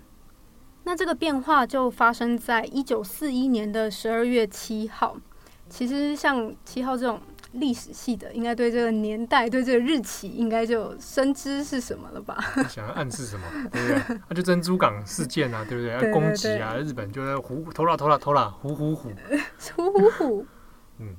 [0.82, 5.16] 那这个变化就发生在一九四一年的十二月七号。
[5.68, 7.20] 其实像七号这种
[7.54, 12.38] 历史系的，应该对这个年代、对这个日期，应该就深知是什么了吧？
[12.68, 13.46] 想要暗示什么？
[13.72, 14.02] 对不对？
[14.08, 16.12] 那、啊、就珍珠港事件啊，对不对？
[16.12, 19.10] 攻击啊，日本就在虎偷啦偷啦偷啦虎虎虎
[19.76, 20.46] 虎虎虎。
[20.98, 21.14] 嗯，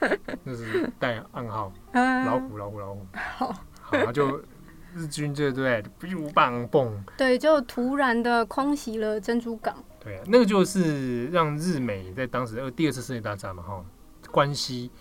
[0.44, 1.72] 那是带暗号。
[1.92, 3.06] 老虎老虎老虎。
[3.36, 4.42] 好，好，就。
[4.96, 9.74] 日军这对不无棒蹦，对，就突然的空袭了珍珠港。
[9.98, 13.84] 对，那个就是让日美在当时呃第二次世界大战嘛哈，
[14.30, 14.92] 关系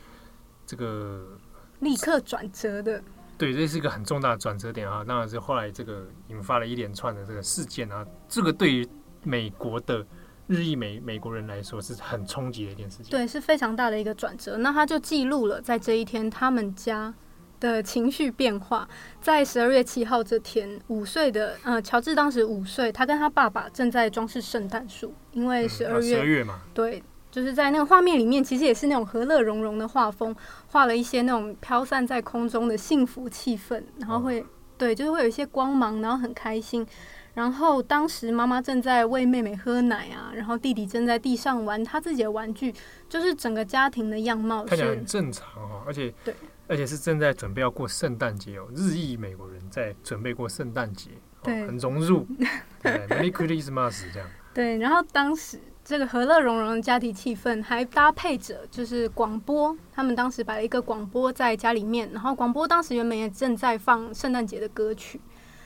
[0.73, 1.37] 这个
[1.81, 2.99] 立刻转折的。
[3.37, 5.03] 对，这是一个很重大的转折点啊。
[5.03, 8.87] 当然是后来这个引发了一连串的这个事件啊，这个对于
[9.21, 10.03] 美国的
[10.47, 13.11] 日裔美美国人来说是很冲击的一件事情。
[13.11, 14.57] 对，是非常大的一个转折。
[14.57, 17.13] 那他就记录了在这一天他们家
[17.59, 18.87] 的情绪变化，
[19.21, 30.35] 在十二月七号这天，五岁的呃乔治当时五岁，他跟他爸爸正在装饰圣诞树，因为十二月，十二月嘛，对，就是在那个画面里面，其实也是那种和乐融融的画风，
[30.67, 34.45] 画了一些那种飘散在空中的幸福气氛，然后会、哦、
[34.77, 36.85] 对，就是会有一些光芒，然后很开心。
[37.33, 42.71] 然后当时妈妈正在喂妹妹喝奶啊，然后弟弟正在地上玩他自己的玩具，
[43.09, 46.35] 就是整个家庭的样貌看起来很正常哈、哦，而且对。
[46.65, 51.09] 而且是正在准备要过圣诞节哦，日裔美国人在准备过圣诞节，
[51.43, 52.25] 对，很融入，
[52.81, 54.29] 对，Merry Christmas 这样。
[54.53, 65.19] 对，然后当时这个和乐融融的家庭气氛，还搭配着就是广播，他们当时摆了一个广播在家里面，然后广播当时原本也正在放圣诞节的歌曲，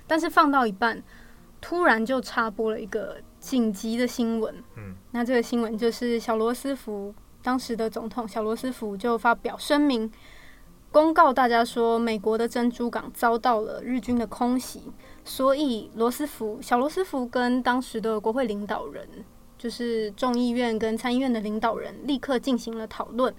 [0.08, 1.04] 但是放到一半，
[1.62, 4.56] 突然就插播了一个紧急的新闻。
[4.76, 10.12] 嗯，那这个新闻就是小罗斯福当时的总统小罗斯福就发表声明。
[10.92, 14.82] 公告大家说，美国的珍珠港遭到了日军的空袭，
[15.24, 19.08] 所以罗斯福小罗斯福跟当时的国会领导人，
[19.58, 23.34] 就是众议院跟参议院的领导人，立刻进行了讨论。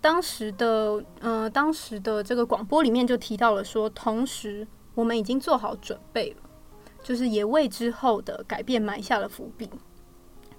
[0.00, 6.36] 当时的呃，当时的这个广播里面就提到了说，同时我们已经做好准备了，
[7.02, 9.68] 就是也为之后的改变埋下了伏笔。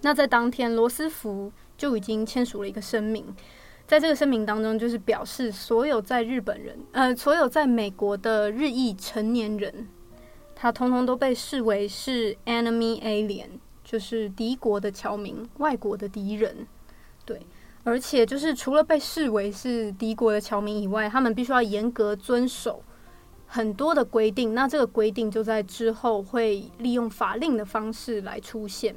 [0.02, 3.25] 那在当天，罗斯福就已经签署了一个声明。
[3.88, 9.88] 在这个声明当中，就是表示所有在日本人，呃，所有在美国的日裔成年人，
[10.56, 13.47] 他通通都被视为是 enemy alien，
[13.89, 16.67] 就是敌国的侨民、外国的敌人。
[17.25, 17.41] 对，
[17.84, 22.84] 而且就是除了被视为是敌国的侨民以外，他们必须要严格遵守
[23.47, 24.54] 很多的规定。
[24.54, 28.95] 那这个规定就在之后会利用法令的方式来出现。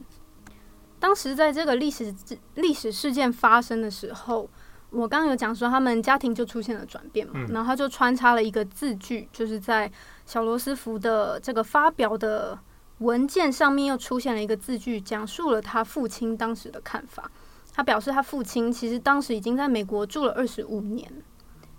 [1.01, 2.15] 当时在这个历史
[2.57, 4.51] 历史事件发生的时候。
[4.95, 9.91] 我刚刚有讲说，他们家庭就出现了转变嘛，然后他就穿插了一个字句，就是在
[10.27, 12.59] 小罗斯福的这个发表的
[13.03, 17.31] 文件上面又出现了一个字句，讲述了他父亲当时的看法。
[17.73, 21.11] 他表示，他父亲其实当时已经在美国住了二十五年，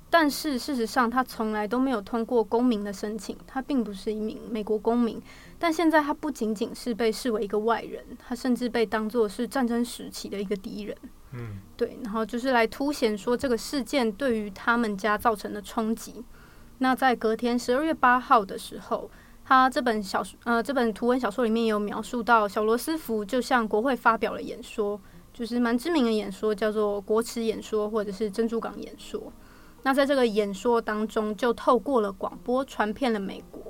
[0.09, 5.21] 但是事实上他从来都没有通过公民的申请，他并不是一名美国公民。
[5.59, 10.97] 但现在他不仅仅是被视为一个外人，他甚至被当作是战争时期的一个敌人。
[11.31, 16.23] 嗯，对，然后就是来凸显说这个事件对于他们家造成的冲击。
[16.79, 19.09] 那在隔天十二月八号的时候，
[19.45, 24.99] 他这本小说呃这本图文小说里面有描述到小罗斯福就向国会发表了演说，
[25.34, 29.21] 就是蛮知名的演说，叫做国耻演说或者是珍珠港演说。
[29.84, 33.62] 那在这个演说当中，就透过了广播传遍了美国。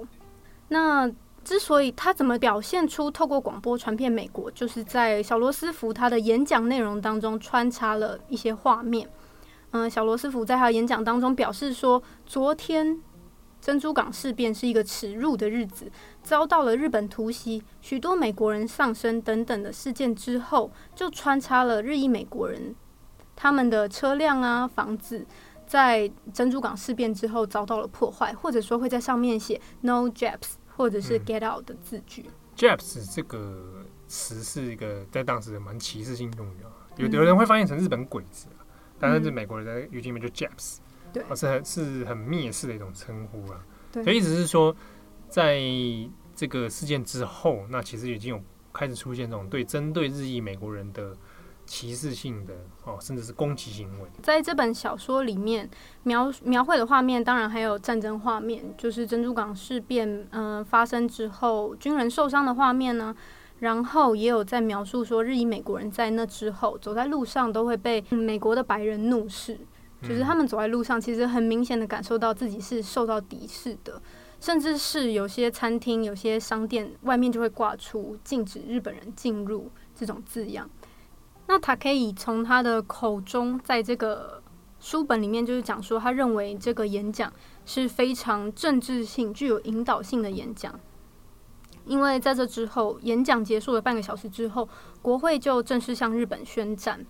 [0.67, 1.11] 那
[1.43, 9.09] 之所以他怎么表现出透过广播传遍美国，就是在小罗斯福他的演讲内容当中穿插了一些画面。
[9.71, 13.01] 嗯，小罗斯福在他的演讲当中表示说，昨天
[13.63, 15.89] 珍珠港事变是一个耻辱的日子，
[16.21, 22.75] 遭到了日本突袭，许多美国人丧生等等的事件之后，就穿插了日裔美国人
[23.37, 25.25] 他们的车辆啊、房子。
[25.65, 32.25] 在珍珠港事变之后遭到了破坏，或者说会在上面写 “No Japs” 或者是 “Get out” 的字句。
[32.27, 38.65] 嗯、Japs 这个词是一个在当时蛮歧视性用语啊，有有人会翻译成日本鬼子，嗯、
[38.99, 40.79] 但是美国人在语境里面就 Japs，
[41.13, 43.63] 对，是很是很蔑视的一种称呼啊。
[43.91, 44.75] 对，所以意思是说，
[45.29, 45.61] 在
[46.35, 48.41] 这个事件之后，那其实已经有
[48.73, 51.15] 开始出现这种对针对日裔美国人的。
[51.65, 54.09] 歧视性的哦，甚至是攻击行为。
[54.21, 55.67] 在这本小说里面
[56.03, 63.15] 描描绘的画面，当然还有战争画面，就是珍珠港事变呃发生之后军人受伤的画面呢。
[63.59, 69.57] 然后也有在描述说，日裔美国人在那之后走在路上都会被美国的白人怒视，
[70.07, 74.01] 就是他们走在路上，其实很明显的感受到自己是受到敌视的，
[74.39, 80.69] 甚至是有些餐厅、有些商店外面就会挂出禁止日本人进入这种字样。
[81.47, 84.43] 那他可以从他的口中，在这个
[84.79, 87.31] 书本里面，就是讲说，他认为这个演讲
[87.65, 90.77] 是非常政治性、具有引导性的演讲。
[91.85, 94.67] 因为在这之后，演讲结束了半个小时之后，
[95.01, 97.05] 国会就正式向日本宣战。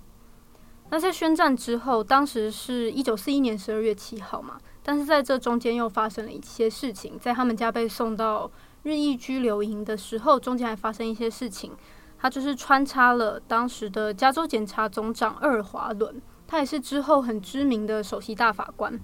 [0.93, 8.51] 那在宣战之后，当时是一九四一年十二月七号嘛，但是在这中间又发生了一些事情，在他们家被送到
[8.83, 11.71] 日裔拘留营的时候，中间还发生一些事情。
[12.19, 18.99] 他就是穿插了当时的加州检察总长二华伦，他也是之后很知名的首席大法官。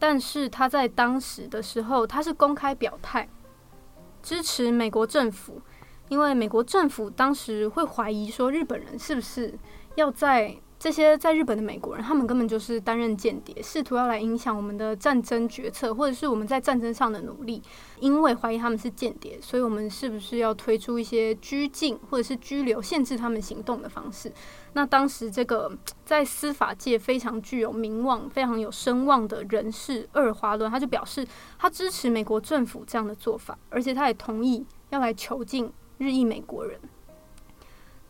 [0.00, 3.28] 但是他在当时的时候，他是公开表态
[4.20, 5.62] 支持美国政府，
[6.08, 9.56] 因为美国政府当时会怀疑说，日本人是不是
[9.94, 10.56] 要在。
[10.80, 17.62] 这些在日本的美国人，他们根本就是担任间谍，试图要来影响我们的战争决策，或者是我们在战争上的努力。
[17.98, 24.32] 因为怀疑他们是间谍，所以我们是不是要推出一些拘禁或者是拘留、限制他们行动的方式？
[24.72, 25.70] 那当时这个
[26.06, 31.26] 在司法界非常具有名望、非常有声望的人士二华伦，他就表示
[31.58, 36.80] 他支持美国政府这样的做法，而且他也同意要来囚禁日裔美国人。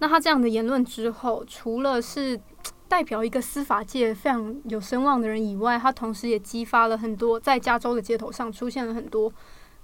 [0.01, 2.39] 那他这样的言论之后，除了是
[2.89, 9.33] 代表一个司法界非常有声望的人以外，他同时也激发了很多在加州的街头上出现了很多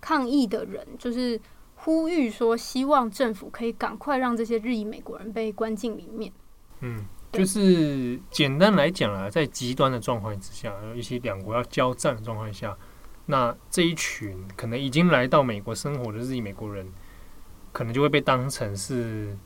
[0.00, 1.40] 抗议的人，就是
[1.76, 6.33] 呼吁说希望政府可以赶快让这些日裔美国人被关进里面。
[6.81, 12.76] 嗯，就是简单来讲啊，在极端的状况之下，一些两国要交战的状况下，
[13.26, 16.90] 那这一群可能已经来到美国生活的日裔美国人，
[17.72, 19.38] 可能就会被当成是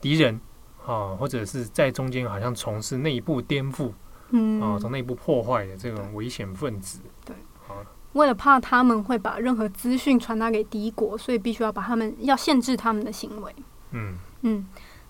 [0.00, 0.40] 敌人。
[0.86, 3.90] 啊，或者是在中间好像从事内部颠覆，
[4.30, 7.00] 嗯，啊，从内部破坏的这种危险分子。
[7.24, 7.34] 对，
[7.66, 7.74] 好，
[8.12, 13.52] 为了怕他们会把任何资讯传达给敌国，所以必须要把他们要限制他们的行为。
[13.90, 14.64] 嗯嗯，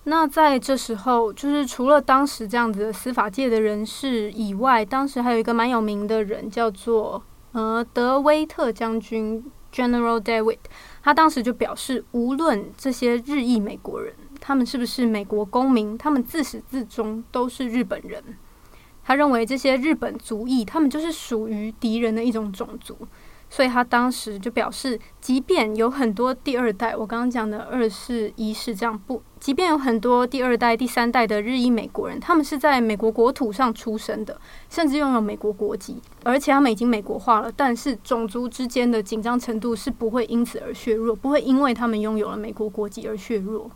[0.05, 7.21] 那在这时候，就是除了当时这样子的司法界的人士以外，当时还有一个蛮有名的人，叫做
[7.51, 10.57] 呃德威特将军 General David，
[11.03, 14.15] 他当时就表示，无论这些日裔美国人。
[14.39, 15.97] 他们是不是美国公民？
[15.97, 18.23] 他们自始至终都是日本人。
[19.03, 22.97] 他认为这些日本族裔，他们就是属于敌人的一种种族。
[23.49, 34.37] 所以他当时就表示，即便有很多第二代，我刚刚讲的二世、一世这样不，即便有很多第二代、第三代的日裔美国人，他们是在美国国土上出生的，
[34.69, 37.49] 甚至拥有美国国籍，而且他们已经美国化了。
[37.49, 43.71] 但是种族之间的紧张程度是不会因此而削弱，不会因为他们拥有了美国国籍而削弱。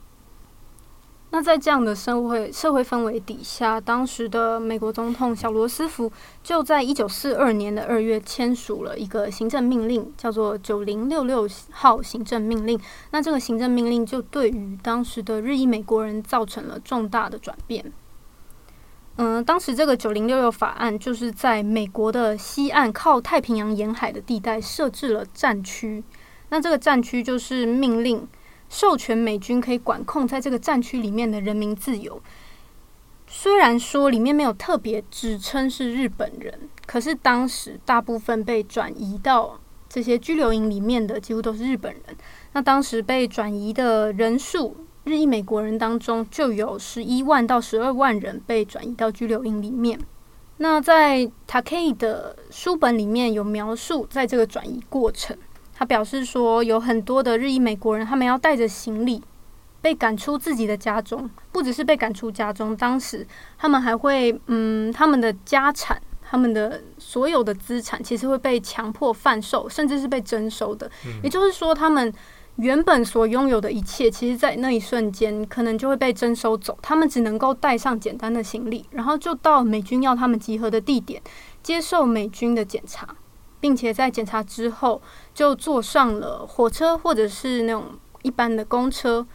[1.33, 6.11] 那在这样的社会社会氛围底下，当时的美国总统小罗斯福
[6.43, 12.77] 就在一九四二年的二月签署了一个行政命令，叫做“九零六六号行政命令”。
[13.11, 17.93] 那这个行政命令就对于当时的日裔美国人造成了重大的转变。
[19.15, 26.03] 嗯，当时这个“九零六六法案”就是在美国的西岸靠太平洋沿海的地带设置了战区。
[26.49, 28.27] 那这个战区就是命令。
[28.71, 32.21] 授权美军可以管控在这个战区里面的人民自由。
[33.27, 39.59] 虽然说里面没有特别指称是日本人，可是当时大部分被转移到
[39.89, 42.01] 这些拘留营里面的几乎都是日本人。
[42.53, 49.99] 那当时被转移的人数，日裔美国人当中就有十一万到十二万人被转移到拘留营里面。
[50.57, 55.37] 那在 Take 的书本里面有描述，在这个转移过程，
[55.81, 59.19] 他表示说，有很多的日裔美国人，他们要带着行李
[59.81, 63.25] 被赶出自己的家中，不只是被赶出家中，当时
[63.57, 70.87] 他们还会，嗯，他们的家产，他们的所有的资产，其实会被强迫贩售，甚至是被征收的。
[71.23, 72.13] 也就是说，他们。
[72.57, 76.77] 原本所拥有的一切，其实，在那一瞬间，可能就会被征收走。
[76.81, 81.19] 他们只能够带上简单的行李，然后就到美军要他们集合的地点，
[81.63, 83.15] 接受美军的检查，
[83.61, 85.01] 并且在检查之后，
[85.33, 87.85] 就坐上了火车或者是那种
[88.23, 89.25] 一般的公车，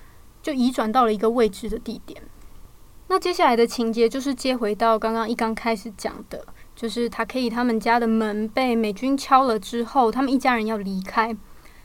[0.42, 2.22] 就移转到了一个未知的地点。
[3.08, 11.34] 那接下来的情节就是接回到刚刚一刚开始讲的，就是塔可以他们家的门被美军敲了之后，他们一家人要离开。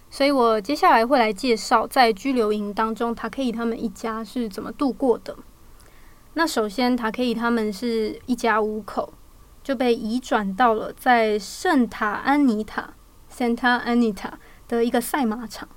[0.10, 5.38] 所以我接下来会来介绍在拘留营当中，塔可以他们一家是怎么度过的。
[6.34, 9.14] 那首先，塔可以他们是一家五口，
[9.64, 12.93] 就被移转到了在圣塔安妮塔
[13.32, 14.32] （Santa Anita）
[14.68, 15.68] 的一个赛马场。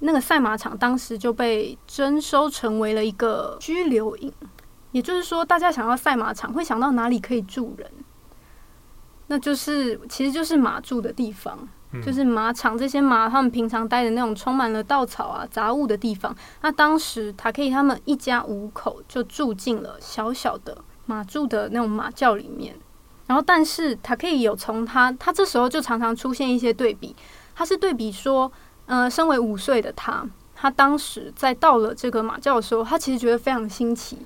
[0.00, 4.32] 那个赛马场当时就被征收成为了一个拘留营，
[4.92, 7.90] 也就是说，大家想要赛马场，会想到哪里可以住人？
[9.26, 11.68] 那就是，其实就是马住的地方。
[12.04, 16.36] 就是马场，这些马他们平常待的那种充满了稻草啊、杂物的地方。
[16.60, 20.76] 那当时塔可以他们一家五口就住进了小小的
[21.08, 22.76] 马住的那种马厩里面。
[23.26, 27.16] 然后，但是他可以有从他，他这时候就常常出现一些对比。
[27.56, 28.50] 他是对比说，
[28.86, 34.18] 呃，身为五岁的他，他当时在到了这个马厩的时候，他其实觉得非常新奇。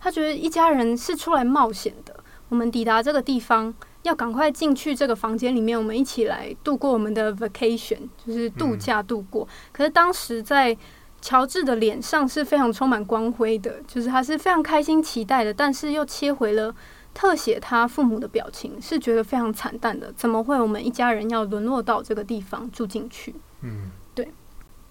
[0.00, 2.16] 他觉得一家人是出来冒险的。
[2.48, 3.72] 我们抵达这个地方。
[4.02, 9.44] 要赶快进去这个房间里面，我们一起来度过我们的 vacation，就是度假度过。
[9.44, 9.52] 嗯。
[9.72, 10.74] 可是当时在
[11.20, 16.74] 乔治的脸上是非常充满光辉的，就是他是非常开心期待的，但是又切回了
[17.12, 20.12] 特写他父母的表情，是觉得非常惨淡的。
[20.12, 23.34] 怎么会我们一家人要沦落到这个地方住进去？
[23.62, 23.90] 嗯。
[24.14, 24.28] 对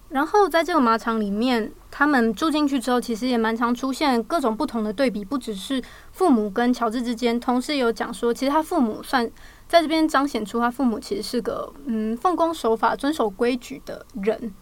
[0.08, 9.30] 然后在这个马场里面，他们住进去之后，其实也蛮常出现各种不同的对比，不只是父母跟乔治之间，同时有讲说，其实他父母算
[9.68, 14.52] 在这边彰显出他父母其实是个嗯奉公守法、遵守规矩的人。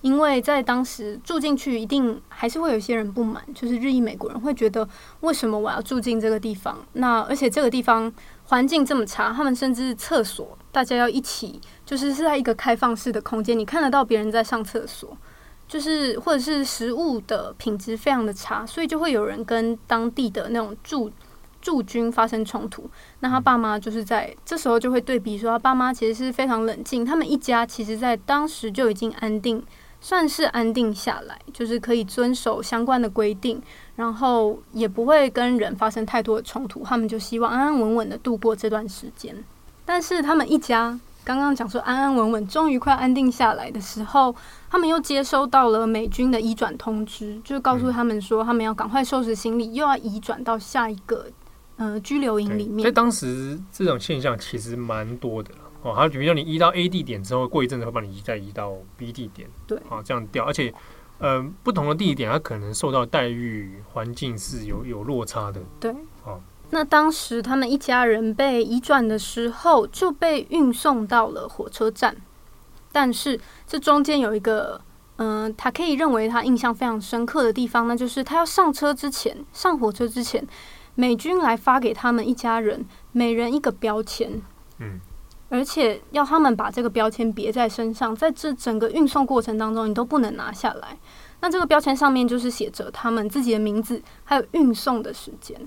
[0.00, 4.88] 因为在当时住进去，一定还是会有些人不满，就是日裔美国人会觉得，
[5.20, 6.78] 为什么我要住进这个地方？
[6.92, 8.12] 那而且这个地方
[8.44, 15.16] 环境这么差，他们甚至厕所大家要一起，就是是在一个开放式的空间，你看得到别人在上厕所，
[15.66, 21.10] 就是或者是食物的品质非常的差，所以就会有人跟当地的那种驻
[21.60, 22.88] 驻军发生冲突。
[23.18, 29.60] 那他爸妈就是在这时候就会对比说，他爸妈其实是非常冷静，他们一家其实在当时就已经安定。
[30.00, 33.60] 算是安定下来，就是可以遵守相关的规定，
[33.96, 36.84] 然后也不会跟人发生太多的冲突。
[36.84, 39.34] 他们就希望安安稳稳的度过这段时间。
[39.84, 44.34] 但是他们一家刚刚讲说安安稳稳，终于快安定下来的时候，
[44.70, 51.26] 他们又接收到了美军的移转通知，就告诉他们说，他们要赶快收拾行李，又要移转到下一个
[51.76, 52.84] 呃拘留营里面。
[52.84, 55.50] 在当时，这种现象其实蛮多的。
[55.82, 60.74] 哦，好，比如说你移到 A 地点之后，过一阵子会把你移再移到 B 地点，对，啊，这样调，而且，
[61.18, 72.16] 呃，不同的地点它可能受到待遇环境是有有落差的，对，哦，那当时他们一家人被移转的时候就被运送到了火车站，
[72.90, 74.80] 但是这中间有一个，
[75.16, 80.44] 嗯、呃，他可以认为他印象非常深刻的地方，那就是他要上车之前，上火车之前，
[80.96, 84.42] 美军来发给他们一家人每人一个标签，
[84.80, 84.98] 嗯。
[85.48, 90.98] 而且要他们把这个标签别在身上，在这整个运送过程当中，你都不能拿下来。
[91.40, 95.58] 那这个标签上面就是写着他们自己的名字，还有运送的时间。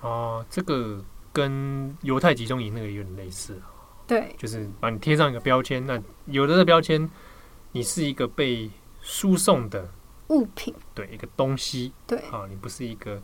[0.00, 3.60] 哦，这个跟犹太集中营那个有点类似。
[4.06, 5.84] 对，就是把你贴上一个标签。
[5.84, 7.10] 那有的的标签，
[7.72, 8.70] 你是一个被
[9.02, 9.88] 输送的
[10.28, 13.20] 物品，对，一个东西，对，啊，你不是一个。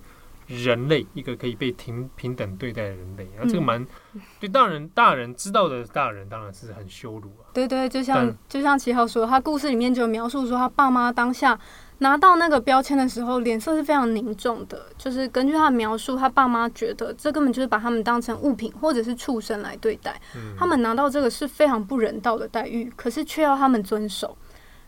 [0.64, 3.86] 人类一个可以被平平等对待的人类，然后这个蛮
[4.38, 7.48] 对大人，大人知道的大人当然是很羞辱啊。
[7.54, 11.58] 对对，就像就像七号说，他故事里面就描述说，他爸妈当下
[11.98, 14.86] 拿到那个标签的时候，脸色是非常凝重的。
[14.98, 20.20] 就是根据他的描述，他爸妈觉得这根本就是把他们当成物品或者是畜生来对待。
[20.58, 24.36] 他们拿到这个是非常不人道的待遇，可是却要他们遵守。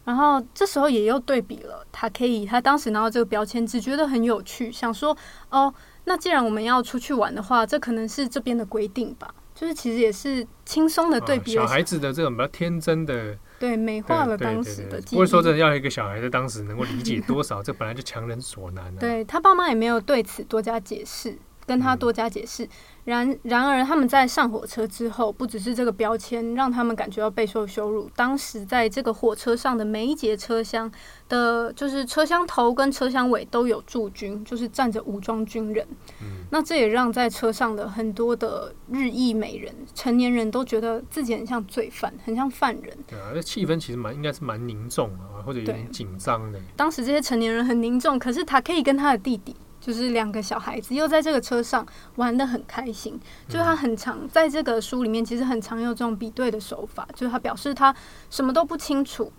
[0.04, 5.16] 然后这时候也又对比了，他可以，他当时拿到这个标签，只觉得很有趣，想说，
[5.50, 5.72] 哦，
[6.04, 9.34] 那既然我们要出去玩的话，这可能是这边的规定吧。
[9.54, 15.00] 就是其实也是轻松的对比，小孩子的这种比较天真的，对，美化了当时的。
[15.02, 18.98] 不会说真的要一个小孩在当时能够理解多少，这本来就强人所难啊。
[18.98, 22.68] 对，他爸妈也没有对此多加解释，跟他多加解释。
[23.04, 28.10] 然然而，他们在上火车之后，不只是这个标签让他们感觉到备受羞辱。
[28.16, 30.90] 当时在这个火车上的每一节车厢
[31.28, 35.86] 的，就是车厢头跟车厢尾都有驻军，就是站着武装军人。
[36.22, 42.96] 嗯，那这也让在车上的很多的日裔美人、成年人都觉得自己很像罪犯，很像犯人。
[43.06, 46.58] 对啊，这气氛其实蛮应该是蛮凝重啊，或者有点紧张的。
[46.74, 49.54] 当时这些成年人很凝重，可是他可以跟他的弟弟。
[49.84, 57.94] 就是两个小孩子又在这个车上玩的很开心，就是他很常在这个书里面其实很常用这种比对的手法，就是他表示他
[58.30, 59.30] 什么都不清楚，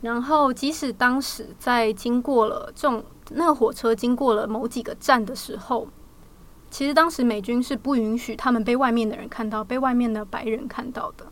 [0.00, 5.88] 然后即使当时在经过了这种那个火车经过了某几个站的时候，
[6.70, 11.26] 其实当时美军是不允许他们被外面的人看到，被外面的白人看到的。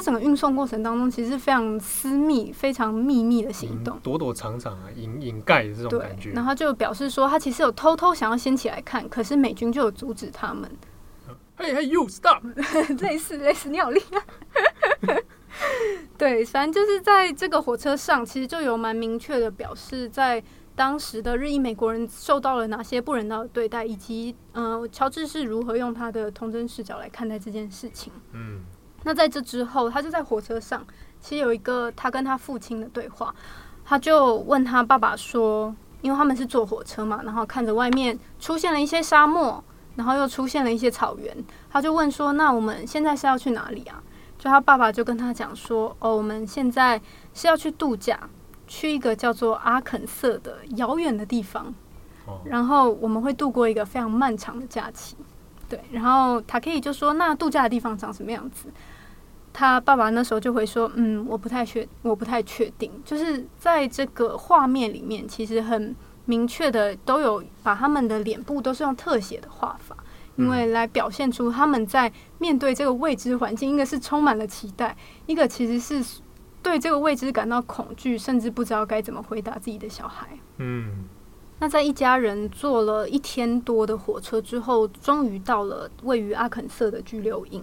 [0.00, 6.30] 这整个运送过程当中，其实非常私密、非常秘密的行动，躲躲藏藏啊，掩掩盖的这种感觉。
[6.30, 10.70] 然后就表示说，他其实有偷偷想要掀起来看，可是美军就有阻止他们。
[11.54, 12.42] 嘿嘿，you stop！
[13.02, 15.22] 类似类似，你好厉害。
[16.16, 20.42] 对，反正就是在这个火车上，其实就有蛮明确的表示，在
[20.74, 28.10] 当时的日裔美国人受到了哪些不人道的对待，以及嗯、呃，乔治是如何用他的童真视角来看待这件事情。
[28.32, 28.60] 嗯。
[29.04, 30.84] 那在这之后，他就在火车上，
[31.20, 33.34] 其实有一个他跟他父亲的对话，
[33.84, 39.62] 他就问他爸爸说，因为他们是坐火车嘛，然后看着外面出现了一些沙漠，
[39.96, 44.02] 然后又出现了一些草原，他就问说，那我们现在是要去哪里啊？
[44.38, 47.00] 就他爸爸就跟他讲说，哦，我们现在
[47.34, 48.18] 是要去度假，
[48.66, 51.74] 去一个叫做阿肯色的遥远的地方，
[52.44, 55.16] 然后我们会度过一个非常漫长的假期。
[55.70, 58.68] 对，然后塔克伊就说：“那度假的地方长什么样子？”
[59.52, 62.90] 他爸爸那时候就会说：“嗯，我不太确，我不太确定。
[63.04, 65.94] 就是在这个画面里面，其实很
[66.24, 69.96] 明确的都有把他们的脸部都是用特写的画法，
[70.36, 74.96] 因为来表现出他们在面对这个未知环境，一个是充满了期待，
[75.26, 76.20] 一个其实是
[76.62, 81.04] 对这个未知感到恐惧，甚至不知道该怎么回答自己的小孩。”嗯。
[81.60, 87.62] 那在一家人坐了一天多的火车之后，终于到了位于阿肯色的居留营。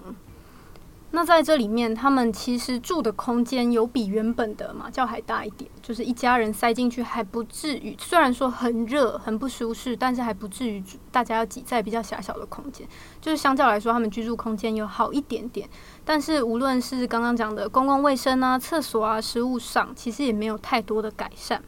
[1.12, 12.86] 那在这里面，他们其实住的空间有比原本的马厩还大一点，就是一家人塞进去还不至于，虽然说很热很不舒适，但是还不至于大家要挤在比较狭小的空间。
[13.20, 15.68] 就是相较来说，他们居住空间有好一点点，
[16.04, 21.64] 但是无论是刚刚讲的公共卫生啊、厕所啊、食物上，其实也没有太多的改善。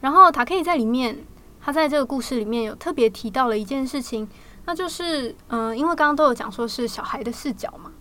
[0.00, 1.24] 然后塔克伊在里面，
[1.60, 4.28] 他在这个故事里面有特别提到了一件事情，
[4.64, 7.92] 那就是，嗯、因为刚刚都有讲说是小孩的视角嘛。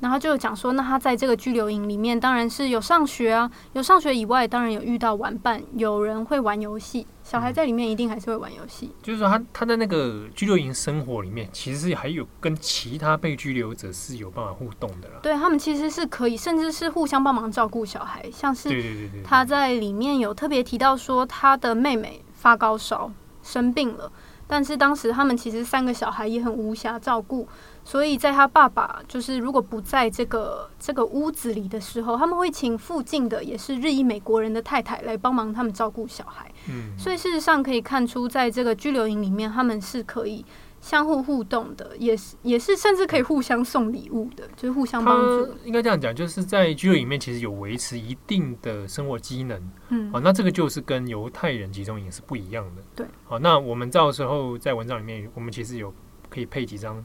[0.00, 7.04] 然后就讲说，那他在这个拘留营里面，当然是有上学啊，有上学以外，当然有遇到玩伴，有人会玩游戏。
[7.24, 8.92] 小孩在里面一定还是会玩游戏。
[9.02, 15.16] 就是说他，他他在那个拘留营生活里面，其实是还有跟其他被拘留者是有办法互动的啦。
[15.20, 18.24] 对，他们其实是可以，甚至是互相帮忙照顾小孩。
[18.30, 23.10] 像是他在里面有特别提到说，他的妹妹发高烧
[23.42, 24.10] 生病了，
[24.46, 27.48] 但是当时他们其实三个小孩也很无暇照顾。
[27.88, 36.52] 所以在他爸爸就是如果不在这个这个屋子里的时候，他们会请附近的也是日裔美国人的太太来帮忙他们照顾小孩。
[36.68, 40.44] 嗯，所以事实上可以看出，在这个拘留营里面，他们是可以
[40.82, 45.48] 相互互动的，也是也是甚至可以互相送礼物的，就是互相帮助。
[45.64, 49.58] 应该这样讲，就是在拘留营里面其实有维持一定的生活机能。
[49.88, 52.82] 嗯，好，那这个就是跟犹太人集中营是不一样的。
[52.94, 55.90] 对，好，那我们到时候在文章里面，我们其实有
[56.28, 57.02] 可以配几张。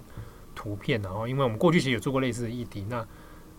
[0.63, 3.05] 图片，然后因为我们过去其实有做过类似的议题，那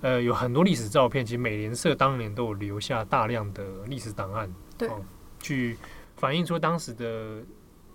[0.01, 5.03] 呃有很多历史照片，其实美联社当年都有留下大量的历史档案，对，哦，
[5.39, 5.77] 去
[6.17, 7.43] 反映出当时的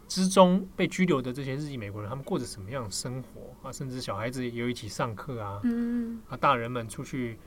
[0.07, 3.72] 之中被拘留的这些日裔美国人，他们过着什么样的生活啊？
[3.72, 7.39] 甚至小孩子也有一起上课啊，嗯，啊，大人们出去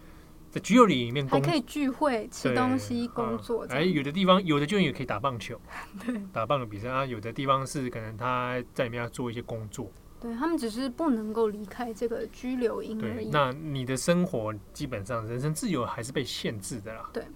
[0.50, 5.60] 在居留营里面还可以聚会、吃东西、工作，哎，有的地方有的就也可以打棒球，
[6.04, 9.90] 对，打棒球比赛啊，有的地方是可能他在里面要做一些工作。
[10.22, 13.28] 对，他们只是不能够离开这个拘留营而已。
[13.30, 17.10] 那你的生活基本上人身自由还是被限制的啦。
[17.12, 17.26] 对。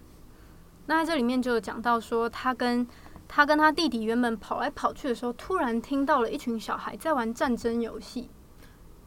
[0.86, 2.86] 那在这里面就有讲到说，他跟
[3.26, 8.30] 他跟他弟弟原本跑来跑去的时候，突然听到了一群小孩在玩战争游戏。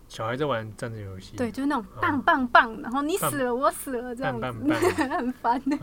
[0.09, 4.47] 小孩在玩战争游戏，对，就是那种棒棒棒，然后你死了我死了这样子，
[5.07, 5.77] 很烦的，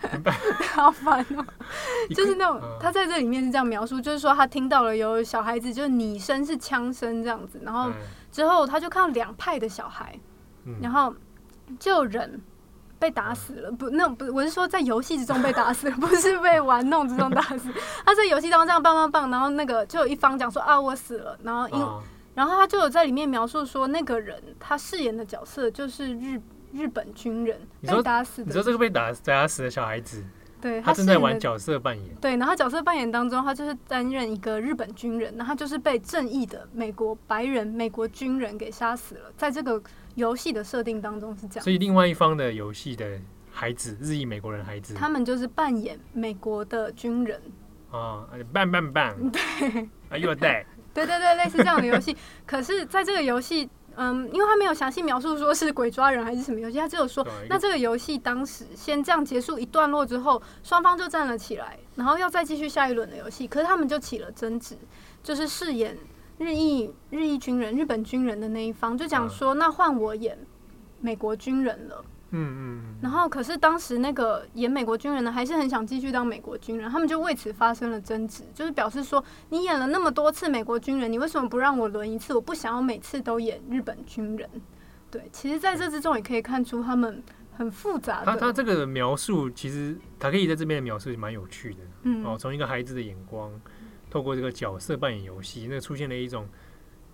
[0.74, 1.44] 好烦哦。
[2.16, 7.90] 就是那种他在这里面是这样描述，就是说他听到了有小孩子就是拟声是枪声这样子，然后
[8.32, 10.18] 之后他就看到两派的小孩，
[10.80, 11.14] 然后
[11.78, 12.40] 就有人
[12.98, 17.70] 被打死了，不，那不我是说在游戏之中被打死了，不是被玩弄之中打死。
[18.06, 21.86] 他在游戏当中这样棒棒棒，然后那个就有一方讲说啊我死了，然后因为。
[22.36, 26.38] 然后他就有在里面描述说，那个人他饰演的角色就是日
[26.70, 28.46] 日本军人被打死的。
[28.46, 30.22] 你说这个被打打死的小孩子，
[30.60, 32.14] 对，他正在玩角色扮演。
[32.16, 39.32] 对，然后角色扮演当中，他就是担任一个日本军人，然后他就是被正义的美国白人美国军人给杀死了。
[39.38, 39.82] 在这个
[40.14, 41.64] 游戏的设定当中是这样。
[41.64, 43.18] 所以另外一方的游戏的
[43.50, 47.40] 孩子，日裔美国人孩子，他们就是扮演美国的军人。
[47.90, 49.14] 啊，棒棒棒！
[49.32, 50.66] 对，啊，又带。
[50.96, 52.16] 对对对，类似这样的游戏。
[52.46, 63.46] 可是，在这个游戏，嗯，因为他没有详细描述说是鬼抓人还是什么游戏，他只有说，那这个游戏当时先这样结束一段落之后，双方就站了起来，然后要再继续下一轮的游戏。
[63.46, 64.74] 可是他们就起了争执，
[65.22, 65.98] 就是饰演
[66.38, 70.38] 日裔日裔军人、日本军人的那一方就讲说，那换我演
[71.00, 72.02] 美国军人了。
[72.36, 82.34] 嗯嗯，然后可是当时那个演美国军人的还是很想继续当美国军人，他们就为此发生了争执，就是表示说，你演了那么多次美国军人，你为什么不让我轮一次？
[82.34, 84.48] 我不想要每次都演日本军人。
[85.10, 87.22] 对，其实在这之中也可以看出他们
[87.56, 88.26] 很复杂的。
[88.26, 91.80] 他他这个描述其实他可以在这边的描述也蛮有趣的。
[92.02, 93.50] 嗯，哦，从一个孩子的眼光，
[94.10, 96.46] 透过这个角色扮演游戏，那出现了一种，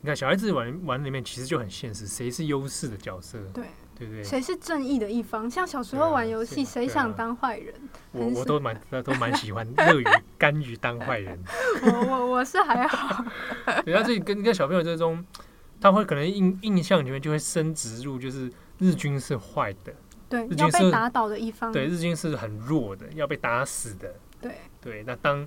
[0.01, 3.39] 你看小孩子玩玩里面其实就很现实，谁是优势的角色？
[3.53, 3.67] 对。
[4.23, 5.51] 谁是正义的一方？
[5.51, 7.75] 像小时候玩游戏，谁想当坏人？
[8.13, 10.05] 我我都蛮 都蛮喜欢乐于
[10.39, 11.39] 甘于当坏人。
[11.85, 13.25] 我我我是还好。
[13.85, 15.25] 对，他自己跟跟小朋友这种，
[15.81, 19.93] 他会可能印印象里面就会深植入，就是日军是坏的，
[20.29, 25.05] 对，要被打倒的一方，对，日军是很弱的，要被打死的，对对。
[25.07, 25.47] 那当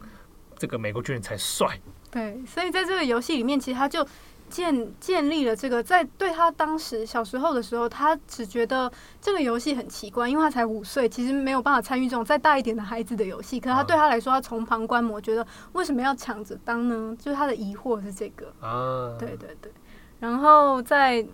[0.58, 1.80] 这个美国军人才帅，
[2.12, 4.06] 对，所以在这个游戏里面，其实他就。
[4.49, 13.59] 建建立了这个，在对他当时小时候的时候，他只觉得这个游戏很奇怪，因为他才五岁，其实没有办法参与这种再大一点的孩子的游戏。
[13.59, 17.15] 可是他对他来说，他从旁观摩，觉得为什么要抢着当呢？
[17.19, 18.47] 就是他的疑惑是这个。
[18.59, 19.71] 啊，对对对。
[20.19, 21.25] 然后在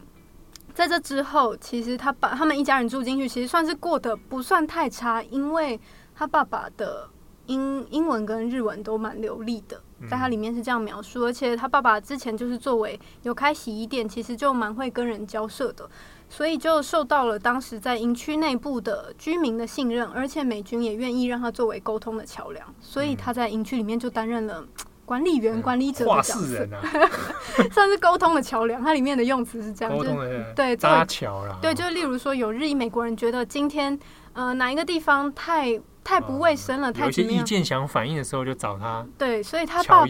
[0.73, 5.79] 在这之后，其实他把他们一家人住进去，其实算是过得不算太差，因为
[6.15, 7.07] 他爸爸的
[7.47, 9.81] 英英文跟日文都蛮流利的。
[10.09, 15.89] 在它里面是这样描述，而且他爸爸之前就是作为有开洗衣店，其实就蛮会跟人交涉的，
[16.29, 24.65] 所以就受到了当时在营区内部的居民的信任，而且美军也愿意让他作为沟通的桥梁，所以他在营区里面就担任了
[25.05, 26.67] 管理员、管理者的角色，
[27.71, 28.81] 算是沟通的桥梁。
[28.83, 33.97] 它里面的用词是这样，就是对搭桥啦，对，就是例如说有日裔美国人觉得今天
[34.33, 35.79] 呃哪一个地方太。
[36.03, 39.05] 太不卫生了，哦、太有些意见想反映的时候就找他。
[39.17, 40.05] 对，所以他爸，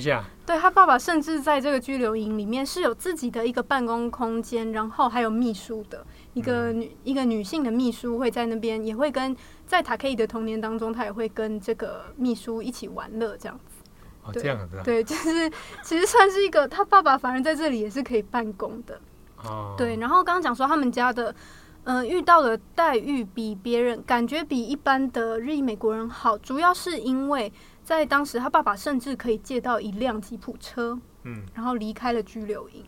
[0.45, 9.35] 对他爸爸甚至在这个拘留营里面是有自己的一个办公空间，然后还有秘书的一个女、嗯、一个女性的秘书会在那边，也会跟
[9.67, 13.83] 在塔 K 的童年当中，他也会跟这个秘书一起玩乐这样子。
[14.23, 14.79] 哦，这样子。
[14.83, 15.49] 对，就是
[15.83, 18.99] 其实算是一个他爸爸，反而在这里也是可以办公的。
[19.43, 19.75] 哦。
[19.77, 21.35] 对，然后刚刚讲说他们家的。
[21.83, 27.51] 嗯、呃，遇到的待遇比别人感觉比一般的日裔美国人好，主要是因为
[27.83, 32.85] 在当时他爸爸甚至可以借到一辆吉普车，嗯，然后离开了拘留营。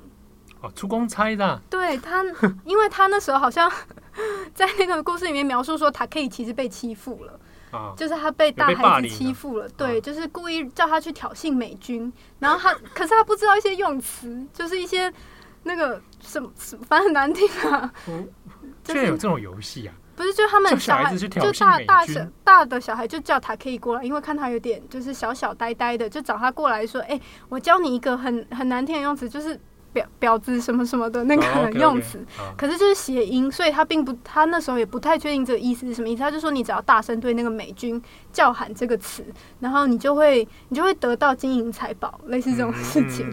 [0.62, 1.62] 哦，出公差的。
[1.70, 2.24] 对他，
[2.64, 3.70] 因为他那时候好像
[4.54, 7.39] 在那个故事里面描述说，他可以其实被欺负了，
[7.72, 15.12] 啊，就是他被大孩子欺负了，了对，就是故意叫他去挑衅美军，然后他 可是他不知道一些用词，就是一些
[15.64, 16.50] 那个什么，
[16.88, 17.94] 反正很难听啊。
[18.84, 19.94] 嗯居然有这种游戏啊！
[20.16, 27.20] 不是，就他们小孩，就大大小大的小孩就叫他可以过来，因为看他有点就是小小呆呆的，就找他过来说：“哎，
[27.50, 29.60] 我教你一个很很难听的用词，就是
[29.92, 32.24] 婊婊子什么什么的那个 用词。
[32.56, 36.22] 可是就是谐音，所以他并不，他那时候也不太确定这个意思是什么意思。
[36.22, 38.00] 他就说，你只要大声对那个美军
[38.32, 39.26] 叫喊这个词，
[39.62, 43.28] 然后你就会你就会得到金银财宝，类似这种事情。”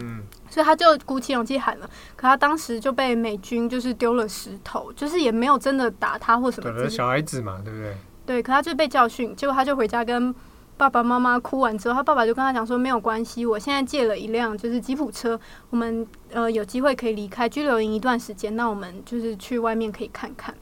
[0.51, 6.71] 所以他就鼓起勇气喊了，可他当时就被美军就是丢了石头，就是也没有真的打他或什么。
[6.71, 7.95] 对，小孩子嘛，对不对？
[8.25, 10.35] 对，可他就被教训，结果他就回家跟
[10.77, 15.39] 爸爸妈妈哭完之后，他爸爸就跟他讲说：“没有关系，我现在借了一辆就是吉普车，
[15.69, 20.53] 我们呃有机会可以离开拘留营一段时间，那我们就是去外面可以看看。”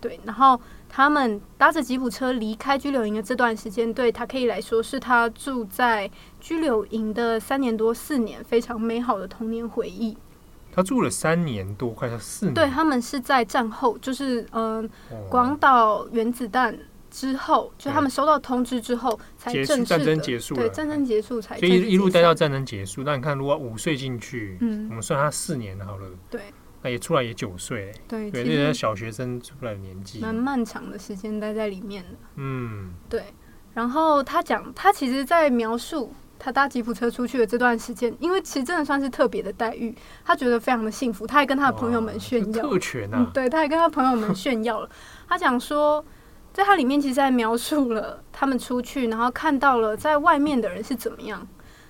[0.00, 0.58] 对，然后。
[0.96, 10.16] 他们搭着吉普车离开拘留营的这段时间，对他可以来说，是他住在拘留营的三年多四年非常美好的童年回忆。
[10.72, 12.54] 他住了三年多，快要四年。
[12.54, 14.88] 对，他们是在战后，就是嗯，
[15.28, 16.74] 广岛原子弹
[17.10, 20.62] 之后，就他们收到通知之后，才正式战争结束了。
[20.62, 21.58] 对，战争结束才。
[21.58, 23.02] 所以一路待到战争结束。
[23.02, 26.08] 那你看，如果五岁进去，嗯，我们算他四年好了。
[26.30, 26.40] 对。
[26.86, 27.92] 那也出来也九岁。
[28.06, 30.20] 对对，那个小学生出来的年纪。
[30.20, 32.10] 蛮漫长的时间待在里面的。
[32.36, 33.24] 嗯，对。
[33.74, 36.12] 然后他讲，他其实，在描述。
[36.38, 41.26] 他搭吉普车出去的这段时间，因为其实真的算是特别的待遇，他觉得非常的幸福。
[41.26, 44.88] 他还跟他的朋友们炫耀特权啊，嗯，对，他还跟他朋友们炫耀了。
[45.26, 46.04] 他讲说，
[46.52, 51.44] 在他里面其实还描述了他们出去，然后看到了在外面的人是怎么样。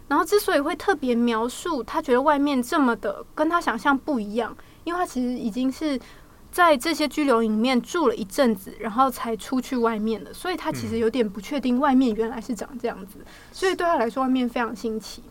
[0.07, 4.57] 然后之所以会特别描述，他觉得外面这么的跟他想象不一样，
[4.87, 6.01] 因为他其实已经是。
[6.49, 13.19] 在这些拘留营里面住了一阵子，然后才出去外面的，所以他其实有点不确定外面原来是长这样子，
[13.53, 15.23] 所以对他来说外面非常新奇。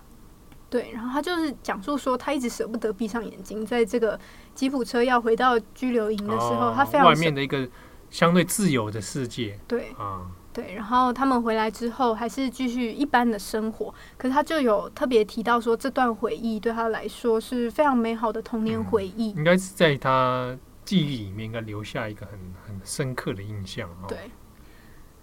[0.69, 4.19] 对，然后他就是讲述说，他一直舍不得闭上眼睛，在这个
[4.53, 7.67] 吉普车要回到拘留营的时候，他非常外面的一个
[8.11, 9.57] 相对自由的世界。
[9.67, 20.57] 对啊，对，然后他们回来之后还是继续一般的生活，可是他就有特别提到说，这段回忆对他来说是非常美好的童年回忆，应该是在他。
[20.85, 23.89] 记忆里面应该留下一个很很深刻的印象。
[24.07, 24.29] 对，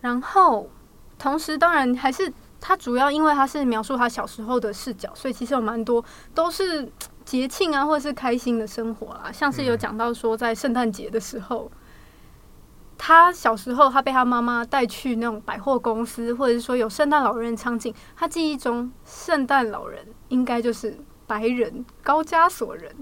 [0.01, 0.68] 然后
[1.16, 6.05] 同时当然还是他主要因为他是描述他小时候的视角，所以其实有蛮多
[6.35, 6.91] 都是
[7.24, 11.70] 节庆啊或者是开心的生活啦，像是有讲到说在圣诞节的时候，
[12.97, 22.95] 他小时候他被他妈妈带去那种百货公司，或者是说有圣诞老人场景，他记忆中圣诞老人应该就是白人高加索人。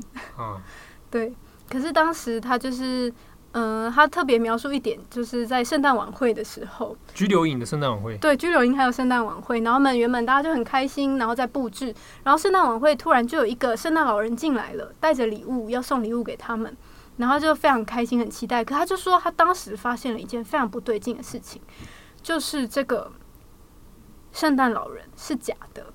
[1.11, 1.33] 对。
[1.69, 3.09] 可是当时他就是，
[3.53, 16.77] 嗯、呃，他特别描述一点，就是在圣诞晚会的时候，拘留营的圣诞晚会，对，拘留营还有圣诞晚会，然后们原本大家就很开心，然后在布置，然后圣诞晚会突然就有一个圣诞老人进来了，带着礼物要送礼物给他们，
[17.21, 18.65] 然后就非常开心，很期待。
[18.65, 21.61] 可他就说他当时发现了一件非常不对劲的事情，
[22.23, 23.13] 就是这个
[24.33, 25.93] 圣诞老人是假的，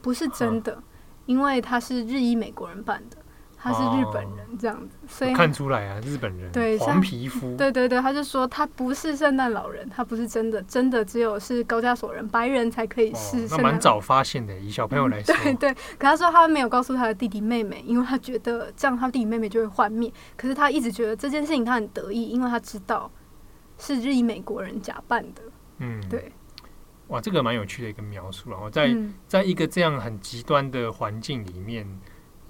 [0.00, 0.80] 不是真的，
[1.26, 3.16] 因为他是日裔美国人扮的。
[3.62, 15.74] 他是日本人这样子，哦、所以看出来啊，日本人对黄皮肤，对对对，他就说他不是圣诞老人，他不是真的，真的只有是高加索人白人才可以是那蛮早发现的，以小朋友来说， 嗯、对对。
[15.74, 20.10] 可他说他没有告诉他的弟弟妹妹，因为他觉得这样他弟弟妹妹就会幻灭。
[20.38, 23.10] 可是他一直觉得这件事情他很得意，因为他知道
[23.76, 25.42] 是日裔美国人假扮的。
[25.80, 26.32] 嗯，对。
[27.08, 31.86] 哇，这个蛮有趣的一个描述，然后在、嗯、在一个这样很极端的环境里面。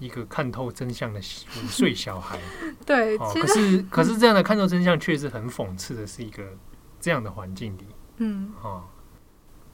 [0.01, 2.39] 一个看透真相的五岁小孩，
[2.85, 6.43] 对，哦、可是 可是这样的看透真相，确实很讽刺的是一个
[6.99, 7.87] 这样的环境里，
[8.17, 8.83] 嗯，哦，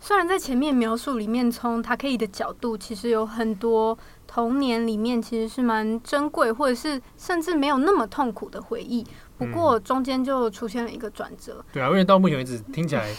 [0.00, 3.96] 虽然在前面描述里面，从塔克伊的角度，其实有很多
[4.26, 9.06] 童年里面其实是蛮珍贵，或者是甚至没有那么痛苦的回忆，
[9.38, 13.14] 不过中间就出现了一个转折，对啊，因为到目前为止听起来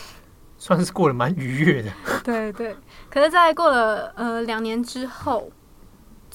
[0.58, 1.92] 算是过得蛮愉悦的，
[2.24, 2.76] 对对，
[3.10, 5.50] 可是，在过了呃两年之后。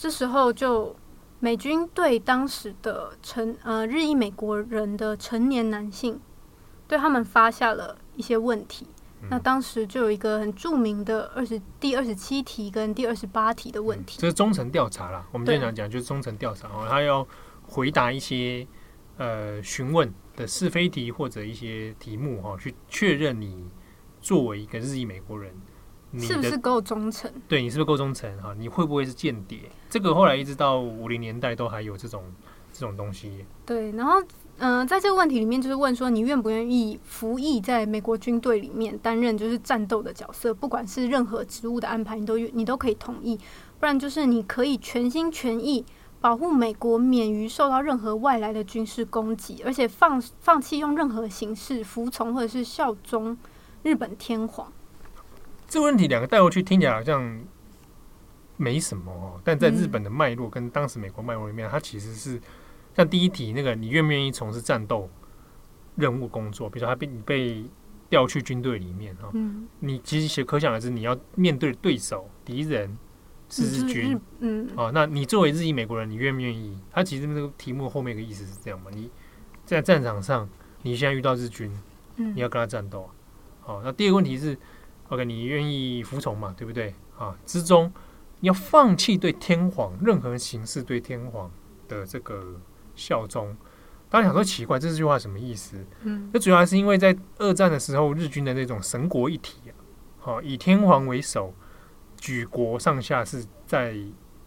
[0.03, 0.97] 这时候，就
[1.39, 6.19] 美军对当时的成呃日裔美国人的成年男性，
[6.89, 8.85] 对他们发下了一些问题。
[9.21, 14.19] 嗯、那当时就有一个很著名的二十第二十七题跟第二十八题的问题。
[14.21, 17.25] 这是中层调查啦，我们经常讲就是中层调查哦，他要
[17.69, 18.67] 回答一些
[19.19, 23.71] 呃询问的是非题或者一些题目哈，去确认你
[24.21, 25.55] 作为一个日裔美国人。
[26.19, 27.31] 是不是够忠诚？
[27.49, 28.31] 对，你是不是够忠诚？
[28.43, 29.61] 哈，你会不会是间谍？
[29.89, 32.25] 这个后来一直到五零年代都还有这种
[32.73, 33.45] 这种东西。
[33.65, 34.21] 对，然后
[34.59, 43.39] 嗯、呃，在这个问题里面，就是问说你愿不愿意服役在美国军队里面，担任就是战斗的角色，不管是任何职务的安排，你都你都可以同意。
[43.81, 45.85] 不然就是你可以全心全意
[46.21, 53.37] 保护美国，免于受到任何外来的军事攻击，而且放放弃用任何形式服从或者是效忠
[53.83, 54.73] 日本天皇。
[55.73, 57.43] 这个问题两个带过去听起来好像
[58.59, 62.39] 没什么哦，但在日本的脉络跟当时美国脉络里面，它其实是
[62.95, 65.09] 像第一题那个，你愿不愿意从事战斗
[65.97, 66.69] 任务工作？
[66.69, 67.65] 比如说他被你被
[68.11, 72.95] 调去军队里面哈，嗯，你其实可想而知，你要面对对手敌人
[73.49, 76.79] 是日军，嗯，哦，那你作为日裔美国人，你愿不愿意？
[76.91, 78.91] 他其实那个题目后面的意思是这样嘛？
[78.93, 79.11] 你
[79.65, 80.47] 在战场上，
[80.83, 81.73] 你现在遇到日军，
[82.17, 83.09] 你要跟他战斗啊，
[83.63, 84.55] 好，那第二个问题是。
[85.13, 86.55] OK，你愿意服从嘛？
[86.57, 86.95] 对不对？
[87.19, 87.93] 啊，之中
[88.41, 91.51] 你要放弃对天皇任何形式对天皇
[91.87, 92.59] 的这个
[92.95, 93.55] 效忠。
[94.09, 95.85] 当然想说奇怪，这句话什么意思？
[96.01, 99.77] 嗯，这主要还是因为在二战的时候，日军的那种神国一体啊，
[100.19, 101.53] 好，以天皇为首，
[102.17, 103.95] 举国上下是在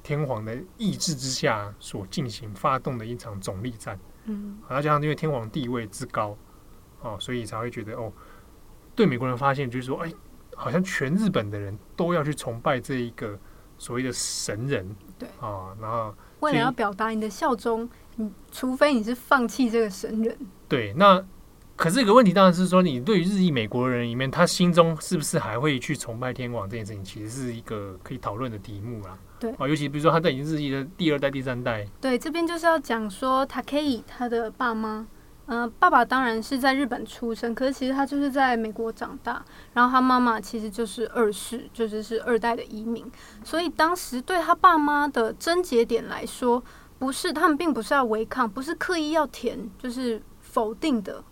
[0.02, 4.00] 天皇的意志之下所进行发动的一场总力战。
[4.24, 6.36] 嗯，然后加上因为天皇地位之高，
[7.02, 8.12] 哦，所以才会觉得哦，
[8.96, 10.12] 对美国人发现就是说，哎，
[10.56, 13.38] 好像全日本的人都要去崇拜这一个
[13.78, 14.96] 所谓的神人。
[15.20, 20.38] 对啊、哦，然后为了要表达你的效忠，你除非你是放弃这个神人。
[20.68, 21.24] 对，那。
[21.78, 29.18] 可是，一个问题当然是说，你对于日裔美国人里面，他心中是不是还会去崇拜天王这件事情，其实是一个可以讨论的题目啦。
[29.38, 31.86] 对，啊，尤其比如说他在已经日裔的第二代、第三代。
[32.00, 35.06] 对，这边就是要讲说，Takei 他的爸妈，
[35.48, 39.44] 嗯、呃，爸爸当然是在日本出生，可是其实他就是在美国长大，
[39.74, 43.06] 然后他妈妈其实就是二世，就是是二代的移民，
[43.44, 46.64] 所以当时对他爸妈的症结点来说，
[46.98, 51.24] 不是他们并不是要违抗，不是刻意要填，就是否定的。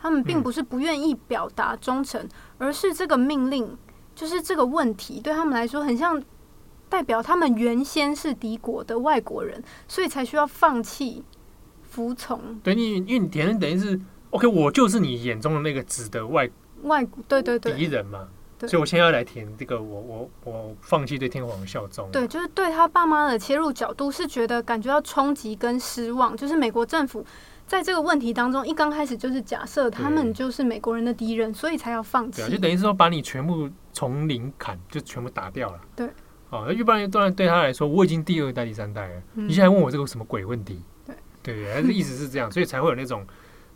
[0.00, 3.76] 他们并不是不愿意表达忠诚，嗯，而是这个命令，
[4.14, 6.22] 就是这个问题对他们来说很像
[6.88, 11.24] 代表他们原先是敌国的外国人，所以才需要放弃
[11.88, 12.40] 服从。
[12.62, 13.98] 对，你因为你填等于是
[14.30, 16.48] OK，我就是你眼中的那个指的外
[16.82, 18.28] 外对对对敌人嘛，
[18.60, 22.08] 所以我现在要来填这个我，我我我放弃对天皇的效忠。
[22.12, 27.24] 对，就是对他爸妈的切入角度是觉得感觉到冲击跟失望，就是美国政府。
[27.66, 32.40] 在这个问题当中，一刚开始就是假设他们就是美国人的敌人，所以才要放弃。
[32.40, 35.78] 对啊，就等于是说把你全部从零砍，就全部打掉了。
[35.94, 36.06] 对，
[36.48, 40.82] 哦，那一般当然对他来说，我已经第二代、第三代了，嗯、你现在问我这个什么鬼问题？
[41.42, 43.26] 对，对对，还是意思是这样，所以才会有那种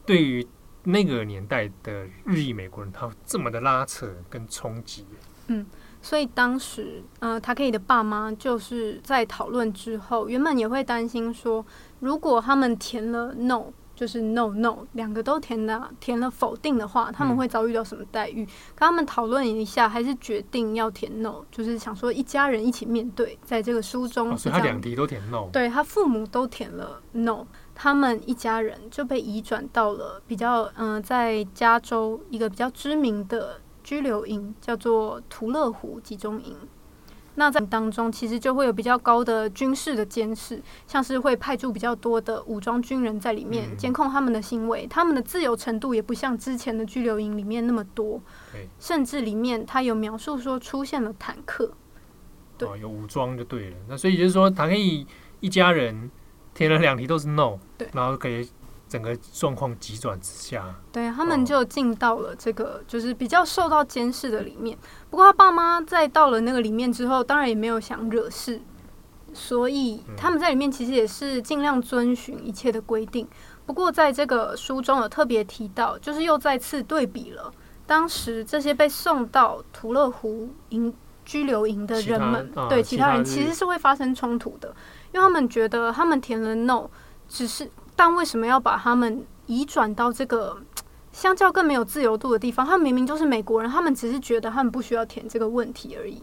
[0.04, 0.46] 对于
[0.84, 5.06] 那个年代的日裔美国人，他这么的拉扯跟冲击。
[5.48, 5.66] 嗯。
[6.04, 11.64] 所以当时，呃塔克里的爸妈就是在讨论之后，原本也会担心说，
[12.00, 18.42] 如果他们填了 no，就是 no no，两个都填了填了否定的话，他们会遭遇到什么待遇？
[18.44, 33.60] 嗯、跟他们讨论一下，还是决定要填 no，就是想说一家人一起面对，在这个书中，哦、所以他两题都填 no，对他父母都填了 no，他们一家人就被移转到了比较，嗯、呃，在加州一个比较知名的。
[33.84, 36.56] 拘留营叫做图勒湖集中营，
[37.34, 48.20] 那在当中其实就会有比较高的军事的监视，像是会派驻比较多的武装军人在里面监控他们的行为，他们的自由程度也不像之前的拘留营里面那么多，
[48.78, 51.72] 甚至里面他有描述说出现了坦克，
[52.58, 53.76] 对，有武装就对了。
[53.88, 55.06] 那所以就是说，他可以
[55.40, 56.10] 一家人
[56.54, 58.48] 填了两题都是 no，对，然后可以。
[58.92, 60.62] 整个状况急转直下，
[60.92, 64.76] 对，他们就进到了这个就是比较受到监视的里面。
[65.08, 68.60] 不过他爸妈在到了那个里面之后，当然也没有想惹事，
[69.32, 73.26] 所以他们在里面其实也是尽量遵循一切的规定。
[73.64, 77.50] 不过在这个书中有特别提到，就是又再次对比了
[77.86, 80.92] 当时这些被送到图勒湖营
[81.24, 84.68] 拘留营的人们，对其他人其实是会发生冲突的，
[85.14, 86.90] 因为他们觉得他们填了 no，
[87.26, 87.70] 只是。
[88.04, 90.60] 但为什么要把他们移转到这个
[91.12, 92.66] 相较更没有自由度的地方？
[92.66, 96.20] 他们明明就是美国人，他们只是觉得他们不需要填这个问题而已。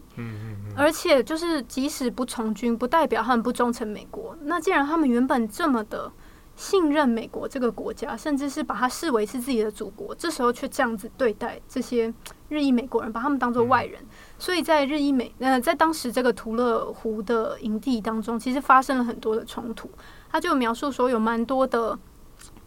[0.76, 4.36] 而且就是即使不从军，不代表他们不忠诚美国。
[4.42, 6.12] 那既然他们原本这么的
[6.54, 12.12] 信任美国这个国家，甚至是把它视为是自己的祖国，这时候却这样子对待这些
[12.50, 13.98] 日裔美国人，把他们当做外人。
[14.38, 19.90] 所以在日裔美呃，在当时这个图勒湖的营地当中，其实发生了很多的冲突。
[20.30, 21.98] 他就描述说，有蛮多的，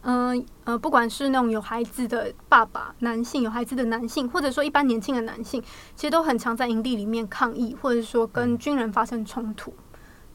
[0.01, 5.63] 嗯呃，呃，不管是那种有孩子的爸爸，男性有孩子的男性，或者说一般年轻的男性，
[5.95, 9.73] 其实都很常在营地里面抗议，或者说跟军人发生冲突。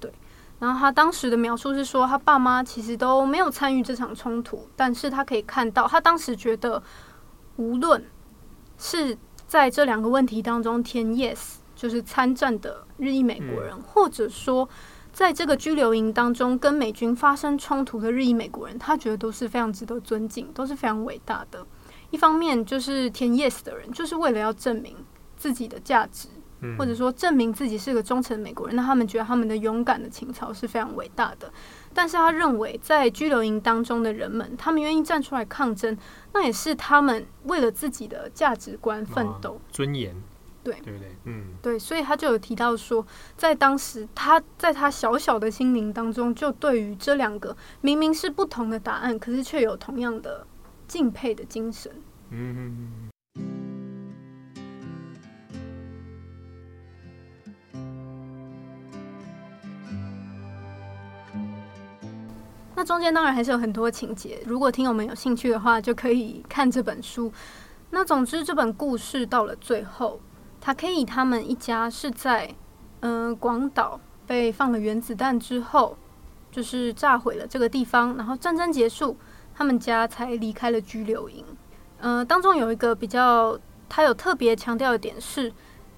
[0.01, 0.11] 对，
[0.59, 6.83] 然后他当时的描述是说，他爸妈其实都没有参与这场冲突，但是他可以看到，他当时觉得，
[7.57, 8.03] 无论
[8.79, 14.67] 是在这两个问题当中填 yes，就是参战的日裔美国人，或者说。
[15.19, 21.67] 在这个拘留营当中，跟美军发生冲突的日裔美国人，他觉得都是非常值得尊敬，都是非常伟大的。
[22.11, 24.95] 一方面就是填 yes 的人，就是为了要证明
[25.37, 26.29] 自己的价值，
[26.79, 28.77] 或者说证明自己是个忠诚的美国人。
[28.77, 31.53] 那他们觉得他们的勇敢的情操是非常伟大的。
[31.93, 35.99] 但是他认为，在拘留营当中的人们，他们愿意站出来抗争，
[36.33, 40.15] 那也是他们为了自己的价值观奋斗、尊严。
[40.63, 41.09] 对，对不对？
[41.25, 43.07] 嗯，对，所以他就有提到说，
[43.37, 50.47] 在当时他在他小小的心灵当中，就对于这两个明明是不同的答案，可是却有同样的
[50.87, 51.91] 敬佩的精神。
[52.31, 53.09] 嗯哼哼。
[62.77, 67.33] 那中间当然还是有很多情节，如果听友们有兴趣的话，就可以看这本书。
[67.91, 70.21] 那总之，这本故事到了最后。
[70.63, 72.55] Takei 他们一家是在
[73.01, 75.97] 嗯广岛被放了原子弹之后，
[76.51, 79.17] 就是炸毁了这个地方，然后战争结束，
[79.55, 81.45] 他们家才离开了拘留营。
[82.01, 85.53] 呃，当中有一个比较，他有特别强调的点是，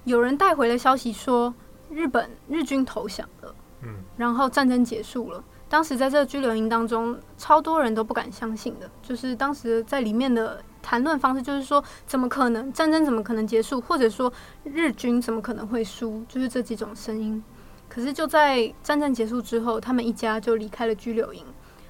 [0.05, 1.53] 有人带回了消息说
[1.89, 5.43] 日本日军投降了，嗯，然后战争结束了。
[5.71, 14.31] 当时在这个拘留营当中，超多人都不敢相信的，就是当时在里面的谈论方式，就是说怎么可能战争怎么可能结束，或者说
[14.65, 17.41] 日军怎么可能会输，就是这几种声音。
[17.87, 21.45] 可是就在战争结束之后，他们一家就离开了拘留营。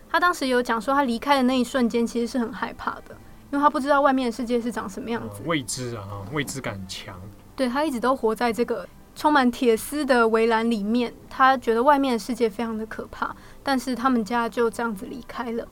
[0.07, 3.17] 他当时有讲说，他离开的那一瞬间其实是很害怕的，
[3.49, 7.19] 因为他不知道外面的世界是长什么样子，未知啊，未知感强。
[7.55, 13.36] 对，他一直都活在这个充满铁丝的围栏里面，他觉得外面的世界非常的可怕。
[13.64, 15.68] 但是他们家就这样子离开了。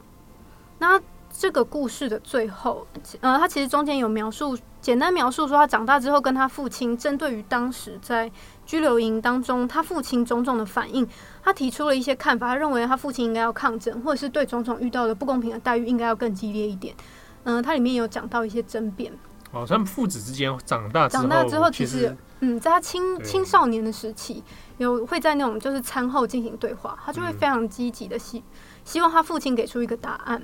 [0.79, 0.99] 那
[1.31, 2.87] 这个故事的最后，
[3.21, 8.31] 呃，他其实中间有描述，简单描述说他长大之后跟他父亲针对于当时在
[8.65, 11.07] 拘留营当中他父亲种种的反应，
[11.43, 12.47] 他提出了一些看法。
[12.47, 16.95] 他认为他父亲应该要抗争，或者是对种种遇到的不公平的待遇应该要更激烈一点。
[17.43, 19.11] 嗯、呃，他里面有讲到一些争辩。
[19.51, 24.43] 哦，他们父子之间长大长大之后，其实嗯，在他青青少年的时期。
[24.79, 28.41] 有会在那种就是餐后进行对话，他就会非常积极的希
[28.83, 30.41] 希望他父亲给出一个答案。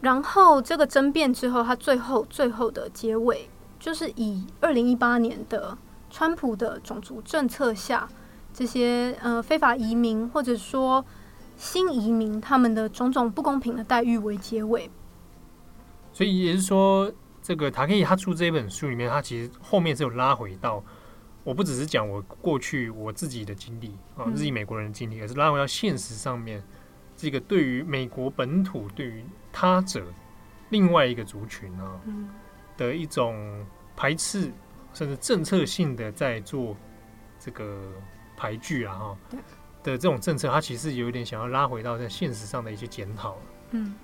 [0.00, 5.76] 然后这个争辩之后，他最后最后的结尾就是以二零一八年的
[6.10, 8.08] 川普的种族政策下，
[8.52, 11.04] 这些呃非法移民或者说
[11.56, 14.88] 新移民他们的种种不公平的待遇为结尾。
[16.12, 17.10] 所以也就是说，
[17.42, 20.80] 这个塔克伊他出这本书里面，他其实后面是有拉回到。
[21.44, 26.62] 我不只是讲我过去我自己的经历啊，日裔美国人的经历，而是拉回到现实上面，
[27.14, 29.22] 这个对于美国本土对于
[29.52, 30.04] 他者
[30.70, 32.00] 另外一个族群啊
[32.76, 33.64] 的一种
[33.94, 34.50] 排斥，
[34.94, 36.74] 甚至政策性的在做
[37.38, 37.92] 这个
[38.36, 39.18] 排拒啊哈
[39.82, 43.36] 的这种政策，它其实有点想要拉回到在现实上的一些检讨。
[43.72, 43.94] 嗯。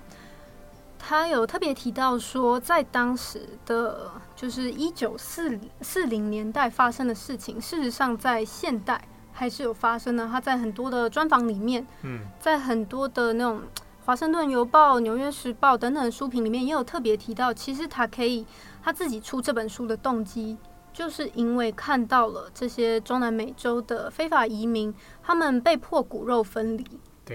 [1.03, 10.27] 他有特别提到说，在当时的，就是一九四四零年代发生的事情，事实上在现代还是有发生的。
[10.27, 13.59] 他在很多的专访里面，嗯，在很多的那种
[14.05, 18.45] 《华盛顿邮报》、《纽约时报》等等的书评里面，也有特别提到，其实他可以
[18.83, 20.55] 他自己出这本书的动机，
[20.93, 24.93] 就是因为看到了这些中南美洲的非法移民，
[25.23, 26.85] 他们被迫骨肉分离，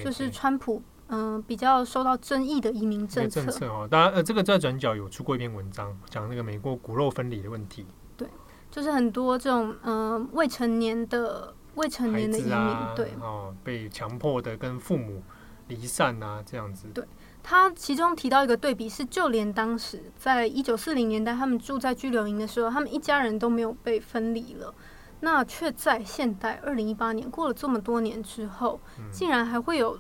[0.03, 0.81] 就是川普。
[1.09, 3.41] 嗯，比较受到争议的移民政策。
[3.41, 7.87] 政策哦，当然，呃，这个在转角有出过一篇文章，讲那个美国骨肉分离的问题。
[8.17, 8.27] 对，
[8.73, 15.23] 就是很多这种嗯、呃、未成年的未成年的移民，啊、对哦，被强迫的跟父母
[15.69, 16.89] 离散啊，这样子。
[16.93, 17.05] 对，
[17.41, 24.75] 他其中提到一个对比是，就连当时在一九四零年代，他们住在拘留营的时候，他们一家人都没有被分离了，
[25.21, 29.97] 那却在现代二零一八年过了这么多年之后，嗯、竟然还会有。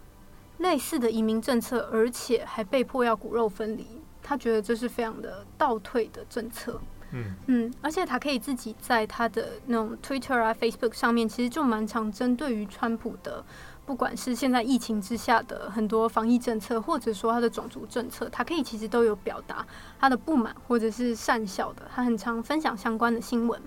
[0.59, 3.87] 类似的移民政策，而且还被迫要骨肉分离，
[4.23, 6.81] 他觉得这是非常的倒退的政策。
[7.13, 13.45] 嗯嗯，而且他可以自己在他的那种 Twitter 啊、Facebook 上面，其实就蛮常针对于川普的，
[13.87, 19.65] 不管是现在疫情之下的很多防疫政策，或者说他的种族政策，他可以其实都有表达
[20.01, 21.89] 他的不满或者是善笑的。
[21.95, 23.61] 他很常分享相关的新闻。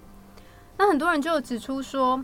[0.78, 2.18] 那很多人就指出说，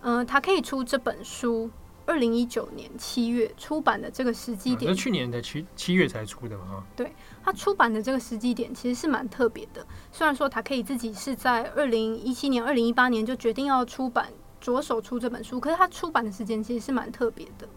[0.00, 1.70] 嗯、呃，他可以出这本书。
[2.06, 6.84] 二零一九年七月出版的这个时机点，是、啊、去年的七七月才出的嘛？
[6.94, 7.12] 对，
[7.44, 9.86] 他出版的这个时机点其实是蛮特别的。
[10.12, 14.28] 虽然说他可以自己是在二零一七年、二零一八年就决定要出版，
[14.60, 17.68] 着手出这本书，可是他出版的时间其实是蛮特别的。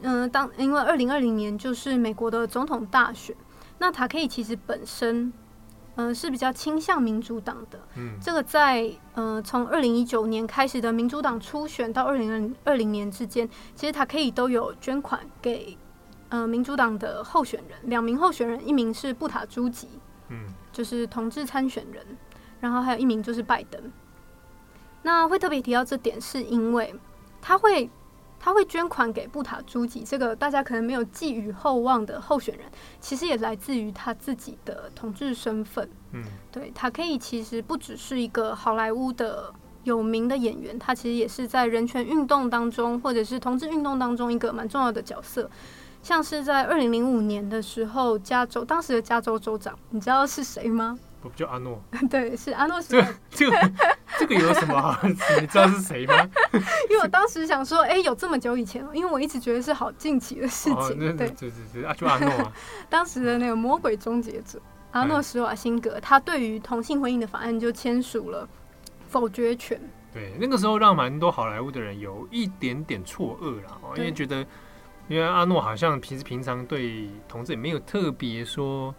[0.00, 3.36] 嗯、呃，当因为二零二零年就是美国的总统大选，
[3.78, 5.32] 那他可以其实本身。
[6.00, 7.78] 嗯、呃，是比较倾向民主党的。
[7.96, 15.76] 嗯，这个在呃，从二零一九年开始的民主党初选到二零二零年之间，其实他可以都有捐款给
[16.30, 19.88] 呃民主党的候选人，两名候选人，一名是布塔朱吉，
[20.28, 22.04] 嗯，就是同志参选人，
[22.60, 23.92] 然后还有一名就是拜登。
[25.02, 26.94] 那会特别提到这点，是因为
[27.42, 27.90] 他会。
[28.42, 32.66] 他会捐款给布塔朱吉，这个大家可能没有寄予厚望的候选人，
[32.98, 35.88] 其实也来自于他自己的同志身份。
[36.12, 39.52] 嗯，对，他可以其实不只是一个好莱坞的
[39.84, 45.48] 有名的演员，他其实也是在人权运动当中，或者是同志运动当中一个蛮重要的角色。
[46.02, 50.98] 像是在二零零五年的时候，加州当时的加州州长，你知道是谁吗？
[51.22, 52.80] 我不叫阿诺， 对，是阿诺。
[52.80, 53.70] 这个这个
[54.18, 54.98] 这个有什么好？
[55.06, 56.14] 你知道是谁吗？
[56.88, 60.76] 因为我当时想说，哎、欸，有这么久以前了，因为我一直觉得是好近期的事情。
[60.76, 62.52] 哦、对对对对，啊，就阿诺啊。
[62.88, 64.60] 当时的那个魔鬼终结者
[64.92, 68.48] 阿诺·施瓦辛格，他对于同性婚姻的法案就签署了
[69.08, 69.80] 否决权。
[70.12, 74.44] 对，那个时候让蛮多好莱坞的人有一点点错愕了，因为觉得，
[75.06, 78.92] 因为阿诺好像平时平常对同志也没有特别说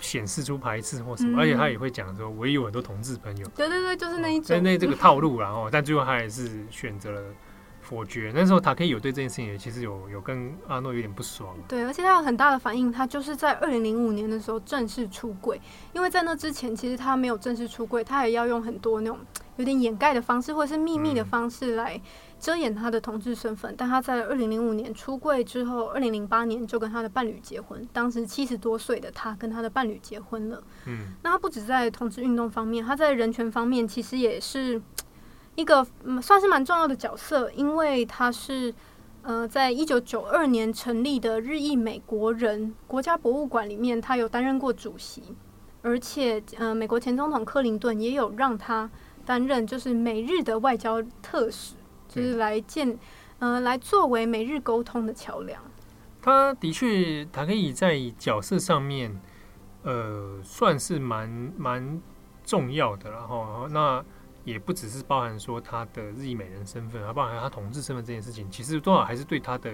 [0.00, 3.46] 显示出排斥或什么，而且他也会讲说，我也有很多同志朋友。
[3.56, 7.22] 对对对，就是那一种，那这个套路，然后，但最后他还是选择了。
[7.86, 8.32] 否决。
[8.34, 11.54] 那时候塔可以有对这件事情也其实有有跟阿诺有点不爽。
[11.68, 15.60] 对，而且他有很大的反应，他就是在二零零五年的时候正式出柜，
[15.92, 19.18] 因为在那之前其实他没有正式出柜，他也要用很多那种
[19.56, 22.00] 有点掩盖的方式或者是秘密的方式来
[22.38, 23.72] 遮掩他的同志身份。
[23.72, 27.86] 嗯、但他在二零零五年出柜之后，二零零八年就跟他的伴侣结婚。
[27.92, 30.62] 当时七十多岁的他跟他的伴侣结婚了。
[30.86, 34.80] 嗯，那他不止在同志运动方面，他在人权方面其实也是。
[35.56, 35.86] 一个
[36.20, 38.74] 算是蛮重要的角色，因为他是
[39.22, 45.22] 呃，在一九九二年成立的日裔美国人国家博物馆里面，他有担任过主席，
[45.80, 48.90] 而且呃，美国前总统克林顿也有让他
[49.24, 51.74] 担任就是美日的外交特使，
[52.14, 52.98] 就是来建
[53.38, 55.62] 呃，来作为每日沟通的桥梁。
[56.22, 59.20] 他的确，他可以在角色上面
[59.82, 62.00] 呃，算是蛮蛮
[62.44, 64.04] 重要的，然后那。
[64.44, 69.72] 也不只是包含说他的日裔美人身份，而包含他同志身份这件事情，其实多少还是对他的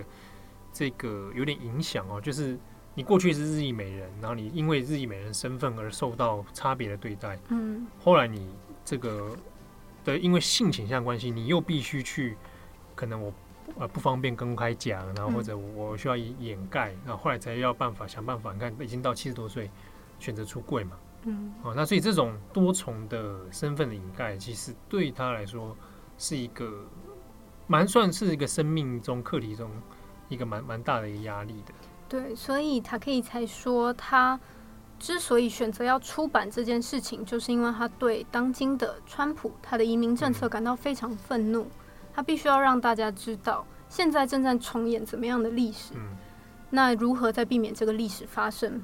[0.73, 2.21] 这个有点影响哦。
[2.21, 2.57] 就是
[2.95, 9.37] 你过去是日裔美人，然后你因为日裔美人身份而受到差别的对待，嗯，后来你这个
[10.11, 12.37] 的因为性倾向关系，你又必须去，
[12.95, 13.33] 可能我
[13.79, 19.71] 呃不方便公开讲，然后或者我需要掩盖，然后后来才要办法想办法，你看已经到七十多岁，
[20.19, 20.97] 选择出柜嘛。
[21.25, 25.77] 嗯，哦，那所以这种多重的身份的掩盖，其实对他来说
[26.17, 26.85] 是一个
[27.67, 29.71] 蛮算是一个生命中课题中
[30.29, 31.75] 一个蛮蛮大的一个压力的。
[32.09, 34.41] 对，所以他可以才说，他
[35.01, 41.71] 之所以选择要出版这件事情，就是因为他对当今的川普他的移民政策感到非常愤怒，嗯、
[42.15, 46.17] 他必须要让大家知道，现在正在重演怎么样的历史，嗯、
[46.71, 48.81] 那如何在避免这个历史发生？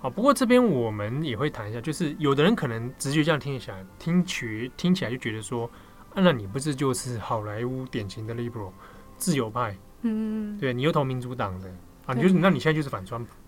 [0.00, 5.70] 好，不过这边我们也会谈一下，就是有的人可能直觉这样听起来，听起听起来就觉得说，
[6.14, 8.70] 啊，那你不是就是好莱坞典型的 liberal
[9.18, 9.76] 自由派？
[10.02, 11.68] 嗯，对，你又投民主党的
[12.06, 13.39] 啊，你就是那你现在就是反川普，对，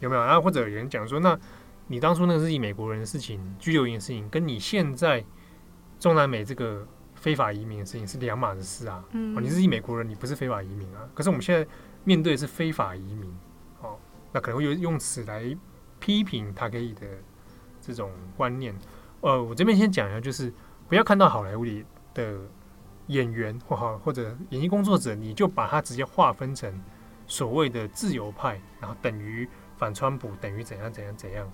[0.00, 0.22] 有没有？
[0.22, 1.38] 然后或者有人讲说，那
[1.86, 5.24] 你当初那个日裔美国人的事情，拘留营的事情，跟你现在
[5.98, 9.04] 中南美这个非法移民的事情是两码子事啊。
[9.12, 11.08] 嗯，你是日裔美国人，你不是非法移民啊。
[11.14, 11.66] 可是我们现在
[12.04, 13.30] 面对的是非法移民。
[13.80, 13.98] 哦
[14.32, 15.56] 那可能会用用词来
[16.00, 17.06] 批评他可以的
[17.80, 18.74] 这种观念。
[19.20, 20.52] 呃，我这边先讲一下，就是
[20.88, 21.84] 不要看到好莱坞里
[22.14, 22.36] 的
[23.06, 26.82] 演员或好或者演艺工作者，你就把它直接划分成
[27.26, 31.50] 所谓的自由派，然后等于反川普，等于怎样怎样怎样。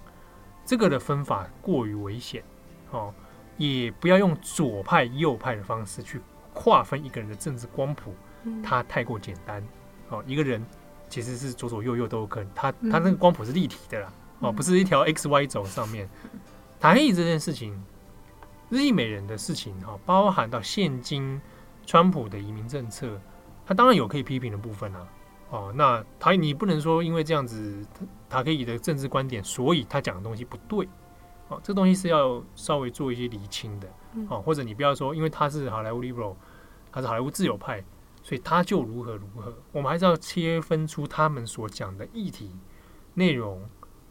[0.65, 2.43] 这个的分法过于危险。
[2.91, 3.15] 哦，
[3.57, 6.21] 也不要用左派右派的方式去
[6.53, 8.15] 划分一个人的政治光谱，
[8.63, 9.63] 它太过简单。
[10.09, 10.65] 哦，一个人。
[11.09, 14.13] 其实是左左右右都有可能，他他那个光谱是立体的啦，
[14.43, 16.09] 嗯、哦，不是一条 X Y 轴上面。
[16.79, 17.83] 塔黑这件事情，
[18.69, 21.41] 日裔美人的事情哈，包含到现今
[21.85, 23.21] 川普的移民政策，
[23.67, 25.05] 他当然有可以批评的部分啊。
[25.51, 27.85] 哦，那他你不能说因为这样子
[28.29, 30.89] 塔黑的政治观点，所以他讲的东西不对。
[31.49, 33.89] 哦，这东西是要稍微做一些厘清的。
[34.29, 36.35] 哦，或者你不要说，因为他是好莱坞 liberal，
[36.91, 37.85] 他是好莱坞自由派。
[38.23, 42.55] 所以他就如何如何，我们还是要切分出他们所讲的议题
[43.15, 43.63] 内容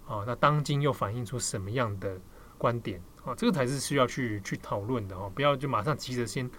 [0.07, 0.23] 啊。
[0.25, 2.19] 那当今又反映出什么样的
[2.57, 3.35] 观点啊？
[3.35, 5.31] 这个才是需要去去讨论的哦。
[5.35, 6.49] 不要就马上急着先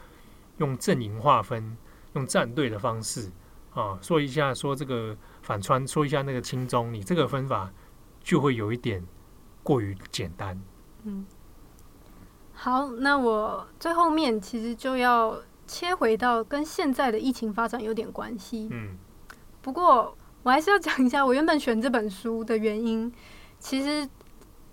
[0.58, 1.76] 用阵营划分，
[2.14, 3.28] 用站队的方式
[3.74, 7.70] 啊，说一下说这个反穿，说一下那个轻中，你这个分法
[8.20, 9.04] 就会有一点
[9.62, 10.60] 过于简单。
[11.04, 11.26] 嗯，
[12.52, 15.40] 好，那我最后面其实就要。
[15.72, 18.98] 切回到跟现在的疫情发展有点关系，嗯，
[19.62, 23.12] 不过我还是要讲一下我原本选这本书的原因。
[23.60, 24.10] 其实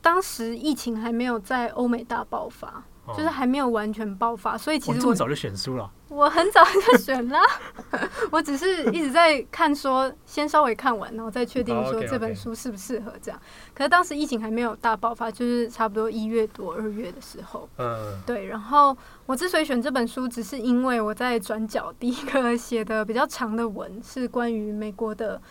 [0.01, 2.83] 当时疫情还没有在欧美大爆发。
[3.15, 5.89] 就是还没有完全爆发，所以其实我这么早就选书了。
[6.09, 7.39] 我很早就选了，
[8.31, 13.39] 我只是一直在看，说先稍微看完，然后再确定说这本书适不适合这样。
[13.73, 17.67] 可是当时疫情还没有大爆发，就是差不多一月多二月的时候。
[17.77, 18.45] 嗯，对。
[18.47, 25.41] 然后我之所以选这本书，只是因为我在转角第一个写的比较长的文是关于美国的。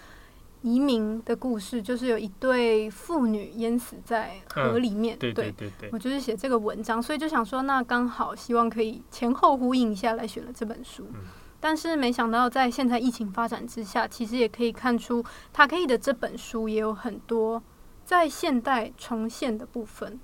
[0.66, 11.06] 移民的故事就是有一对父女淹死在河里面，嗯、对对对对，我就是写这个文章，所以就想说，那刚好希望可以前后呼应一下来选了这本书。
[11.14, 11.20] 嗯、
[11.60, 17.62] 但是没想到在现在疫情发展之下，其实也可以看出塔可以的这本书也有很多
[18.04, 20.18] 在现代重现的部分。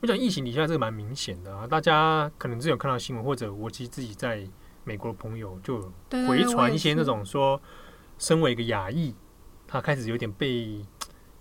[0.00, 4.44] 我想疫情底下这个蛮明显的啊，大家可能只有看到新闻，或者我其实自己在
[4.82, 5.80] 美国的朋友就
[6.26, 7.60] 回传一些那种说，
[8.18, 9.14] 身为一个亚裔，
[9.74, 10.80] 他开始有点被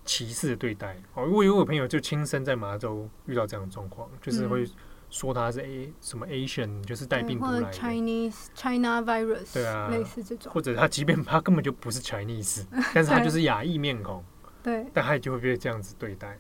[0.04, 0.98] 歧视的对待。
[1.14, 4.68] 哦，我有个朋友就亲身在麻州遇到这样的状况，就是会
[5.12, 7.72] 说他是 A 什么 Asian，就是带病毒来的。
[7.72, 14.24] Chinese China virus，对啊，类似这种，或者他即便他根本就不是 Chinese， 但是他就是亚裔面孔，
[14.64, 16.36] 对，但他也就会被这样子对待。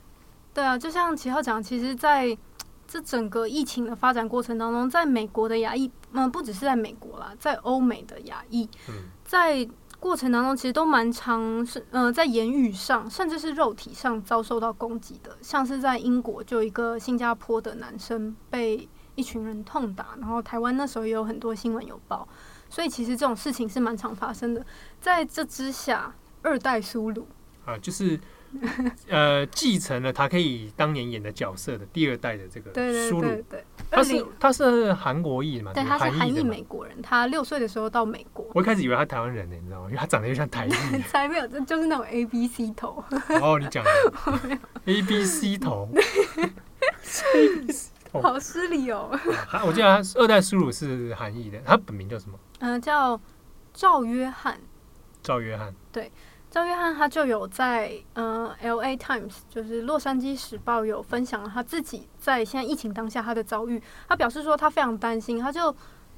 [0.51, 2.35] 对啊，就像齐浩讲，其实在
[2.87, 8.67] 这整个疫情的发展过程当中，在美国的亚裔，嗯，不只是在美国啦，在欧美的亚裔，
[9.23, 9.63] 在
[10.03, 15.37] 过程当中其实都蛮常是，嗯、在言语上，甚至是肉体上遭受到攻击的。
[15.41, 18.85] 像是在英国，就一个新加坡的男生被
[19.15, 22.27] 一群人痛打，然后台湾那时候也有很多新闻有报，
[22.69, 24.65] 所以其实这种事情是蛮常发生的。
[24.99, 27.25] 在这之下，二代苏鲁
[27.63, 28.19] 啊，就是。
[29.09, 32.71] 呃，继承了他可以当年演的角色的第二代的这个
[33.09, 33.43] 苏鲁，
[33.89, 35.73] 他是他是韩国裔嘛？
[35.73, 37.01] 对，他是韩裔美国人。
[37.01, 39.85] 他六岁的时候到美国，我一开始以为他台湾人呢，你知道吗？
[39.87, 40.71] 因为他长得又像台裔，
[41.09, 43.03] 才没有，这就是那种 A B C 头。
[43.41, 43.89] 哦，你讲的
[44.85, 49.09] A B C 头，A B C 头， 好失礼哦。
[49.65, 52.37] 我记得他二代苏鲁是韩裔的，他本名叫什么？
[52.59, 53.19] 嗯、呃，叫
[53.73, 54.59] 赵约翰。
[55.21, 56.11] 赵约翰，对。
[56.53, 58.95] 赵约翰他就有在嗯《L.A.
[58.95, 63.81] Times》就是《洛杉矶时报》有分享了他自己在现在疫情当下他的遭遇。
[64.07, 65.75] 他表示说他非常担心，他就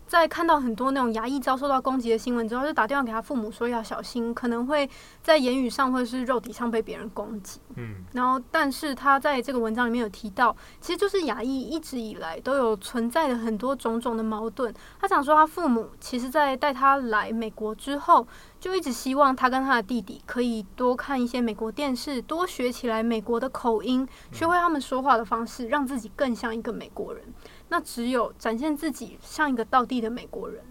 [0.07, 4.90] 在看到很多那种牙医遭受到攻击的新闻之后，就打电话给他父母说要小心，可能会
[5.23, 7.60] 在言语上或者是肉体上被别人攻击。
[7.76, 14.73] 嗯，然后但是他在这个文章里面有提到，其实就是牙医一直以来都有存在的很多种种的矛盾。
[14.99, 18.27] 他想说他父母其实在带他来美国之后。
[18.57, 27.23] 就一直希望他跟他的弟弟可以多看一些美国电视，多学起来美国的口音，学会他们说话的方式，让自己更像一个美国人。
[27.70, 30.64] 那只有展现自己像一个道地的美国人，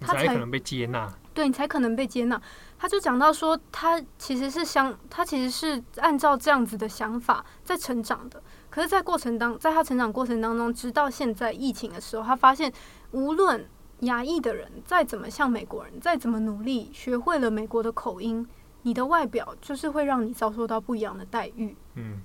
[0.00, 1.12] 他才，才可能被接纳。
[1.34, 2.40] 对，你才可能被接纳。
[2.78, 8.42] 他就讲到说，他其实是想，他其实是按照这样子的想法在成长的。
[8.70, 12.72] 可是，在过程当，在他成长过程当中，直到现在疫情的时候，他发现
[13.12, 13.68] 无论。
[14.02, 18.44] 亚裔的人再怎么像美国人，再怎么努力，学会了美国的口音，
[18.82, 21.76] 你的外表就是会让你遭受到不一样的待遇。
[21.94, 22.20] 嗯，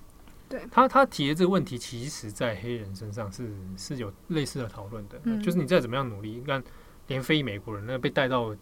[0.49, 0.67] 对。
[0.71, 5.19] 他他提的这个问题，其实在黑人身上是是有类似的讨论的。
[5.23, 6.63] 嗯，就是你再怎么样努力，你看
[7.07, 8.55] 连非美国人那被带到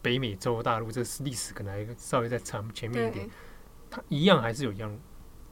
[0.00, 3.30] 北美洲大陆，这是历史可能还稍微再长前面一点，
[3.90, 4.98] 他一样还是有一样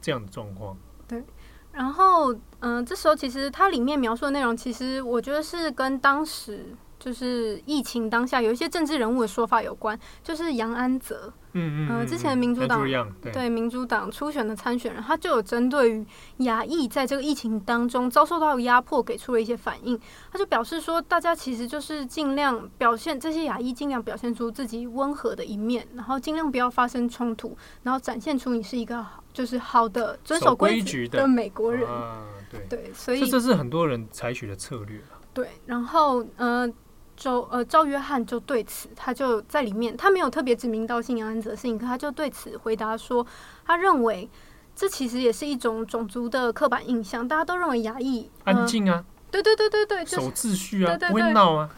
[0.01, 0.77] 这样的状况。
[1.07, 1.23] 对。
[1.71, 6.75] 然后，嗯、呃，这时候其实它里面描述的内容，其实我觉得是跟当时。
[7.05, 12.83] 就是疫情当下有一些政治人物的说法有关，就是杨安泽，嗯嗯，呃，之前的民主党
[13.21, 16.03] 对，对民主党初选的参选人，他就有针对于
[16.37, 19.99] 亚裔在这个疫情当中遭受到压迫，给出了一些反应。
[20.31, 31.87] 他就表示说，大家其实就是尽量表现这些亚裔，尽量表现出自己温和的一面，然后尽量不要发生冲突，然后展现出你是一个就是好的遵守规矩的美国人。
[31.87, 34.99] 啊、对对，所以这是很多人采取的策略。
[35.35, 36.67] 对，然后呃。
[37.15, 43.25] 周呃赵约翰就对此，他就在里面，他没有特别指名道姓杨安泽的事情，可他就对此回答说，
[43.65, 44.29] 他认为
[44.75, 51.69] 这其实也是一种种族的刻板印象，大家都认为亚裔安静啊，对对对对对，守秩序啊，不会闹啊。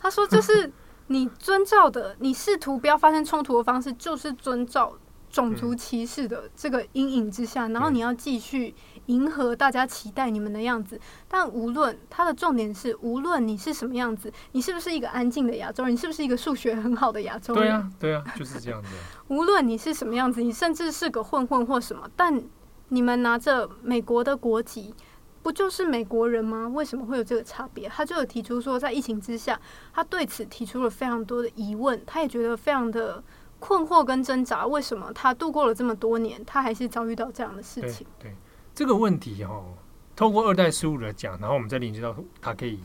[0.00, 0.72] 他说，就是
[1.08, 4.96] 你遵照的，你试图不要发生冲突的方式，就是遵照
[5.30, 8.74] 种族歧视的这个阴影之下，然后你要继续。
[9.06, 10.98] 迎合大家期待你们的样子，
[11.28, 17.62] 但无论它的重点是，无论你是什么样子，你是不是一个安静的亚洲人，你是不是一个数学很好的亚洲人？
[17.62, 18.88] 对啊，对啊，就是这样子。
[19.28, 22.42] 无论你是什么样子，你甚至是个混混或什么，但
[22.88, 24.94] 你们拿着美国的国籍，
[25.42, 26.68] 不就是美国人吗？
[26.68, 27.88] 为什么会有这个差别？
[27.88, 29.60] 他就有提出说，在疫情之下，
[29.92, 33.22] 他对此提出了非常多的疑问，他也觉得非常的
[33.58, 34.66] 困惑跟挣扎。
[34.66, 38.06] 为什么他度过了这么多年，他还是遭遇到这样的事情？
[38.18, 38.30] 对。
[38.30, 38.34] 对
[38.74, 39.72] 这个问题哦，
[40.16, 42.80] 透过二代输入来讲，然后我们再连接到他可以，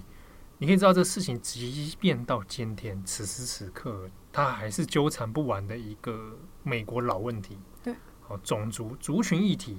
[0.60, 7.58] 你可以知道这事情，即便到今天此时此刻，它还是纠缠不完的一个美国老问题。
[7.84, 9.78] 对，好，种族族群议题，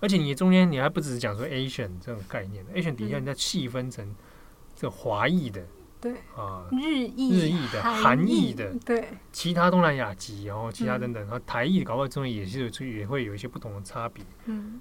[0.00, 4.14] 而且你中间你还不只是讲说 Asian 这种概念，Asian 底下你再细分成
[4.74, 5.62] 这华裔的，
[6.00, 14.24] 对啊，日裔、日裔的、韩裔的，对，其他东南亚籍，然后其他等等，然后台裔搞不好中间也是也会有一些不同的差别。
[14.46, 14.80] 嗯。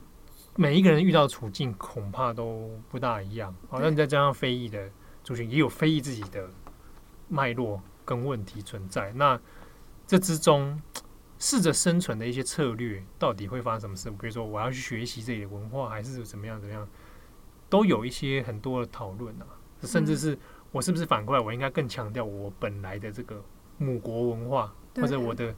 [0.55, 4.89] 每一个人遇到处境恐怕都不大一样，好像你再加上非裔的
[5.23, 6.49] 族群，也有非裔自己的
[7.29, 9.11] 脉络跟问题存在。
[9.13, 9.39] 那
[10.05, 10.81] 这之中
[11.39, 14.11] 试着生存的一些策略，到底会发生什么事？
[14.11, 16.59] 比如说，我要去学习这里的文化，还是怎么样？
[16.59, 16.87] 怎么样？
[17.69, 19.47] 都有一些很多的讨论啊，
[19.81, 20.37] 甚至是
[20.71, 23.41] 我是不是反过来，我应该更强调我本来的这个
[23.77, 25.55] 母国文化，或者我的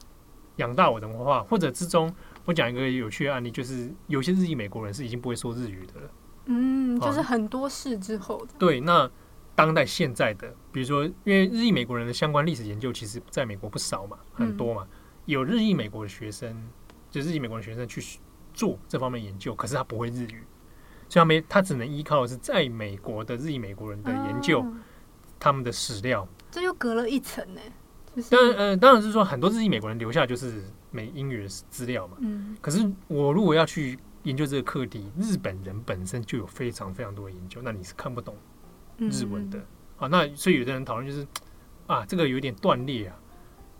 [0.56, 2.12] 养大我的文化，或者之中，
[2.50, 6.10] 我讲一个有趣的案例，就是有些日裔美国人是已经不会说日语的了。
[6.46, 8.52] 嗯，就是很多事之后的。
[8.58, 9.08] 对，那
[9.54, 14.84] 当代现在的，比如说，因为日裔美国人的相关历史研究，其实在美国不少嘛，很多嘛，
[15.26, 16.60] 有日裔美国的学生，
[17.08, 18.18] 就日裔美国的学生去
[18.52, 20.42] 做这方面研究，可是他不会日语，
[21.08, 24.66] 所以他没，他只能依靠的是在美国的日裔美国人的研究，
[25.38, 27.60] 他们的史料，这又隔了一层呢。
[28.28, 32.16] 当然，呃，当然是说很多日裔美国人留下就是美英语的资料嘛。
[32.20, 32.56] 嗯。
[32.60, 38.36] 可是我如果要去研究这个课题，日本人本身就有非常非常多的研究，那你是看不懂
[38.98, 39.58] 日文的。
[39.98, 41.26] 啊，那所以有的人讨论就是
[41.86, 43.16] 啊，这个有点断裂啊。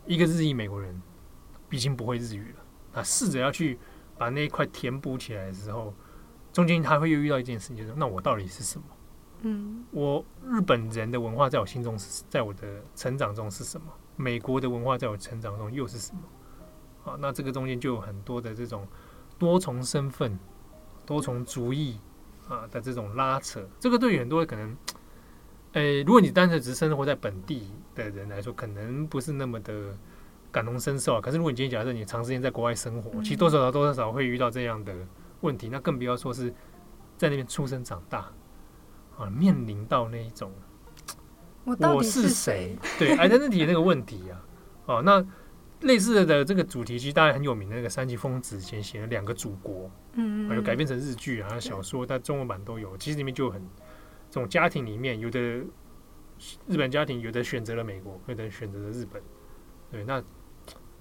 [0.07, 1.01] 一个日裔美国人
[1.71, 3.79] 已经不会日语了，啊，试着要去
[4.19, 5.95] 把那一块填补起来的时候，
[6.53, 8.85] 中间他会又遇到一件事情，就是那我到底是什么？
[9.43, 13.87] 嗯，我日本人的文化在我心中是在我的成长中是什么？
[14.17, 16.21] 美国的文化在我成长中又是什么？
[17.05, 18.87] 啊，那这个中间就有很多的这种
[19.39, 20.39] 多重身份、
[21.07, 21.99] 多重族裔
[22.49, 23.67] 啊的这种拉扯。
[23.79, 24.77] 这个对于很多可能，
[25.73, 29.97] 诶，如果你单纯只是生活在本地的人来说，可能不是那么的
[30.53, 31.21] 感同身受啊。
[31.21, 34.95] 可是如果你今天假设你长时间在国外生活，其实多少少多少会遇到这样的
[35.41, 35.69] 问题。
[35.69, 36.51] 那更不要说是
[37.17, 38.31] 在那边出生长大
[39.17, 40.53] 啊，面临到那一种。
[41.65, 42.77] 我是谁？
[42.99, 44.45] 对，identity 那个问题啊，
[44.87, 45.25] 哦，那
[45.81, 52.97] 类似的这个主题，其实大家很有名的那个三崎丰子以前写了《两个祖国》，嗯，有改编成日剧啊，小说，但中文版都有。
[52.99, 53.63] 其实里面就有很
[54.31, 59.23] 这种家庭里面，有的日本家庭有的选择了美国，有的选择了日本。
[59.91, 60.23] 对，那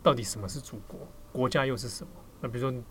[0.01, 1.07] 到底什么是祖国？
[1.31, 2.11] 国家又是什么？
[2.39, 2.83] 那比如说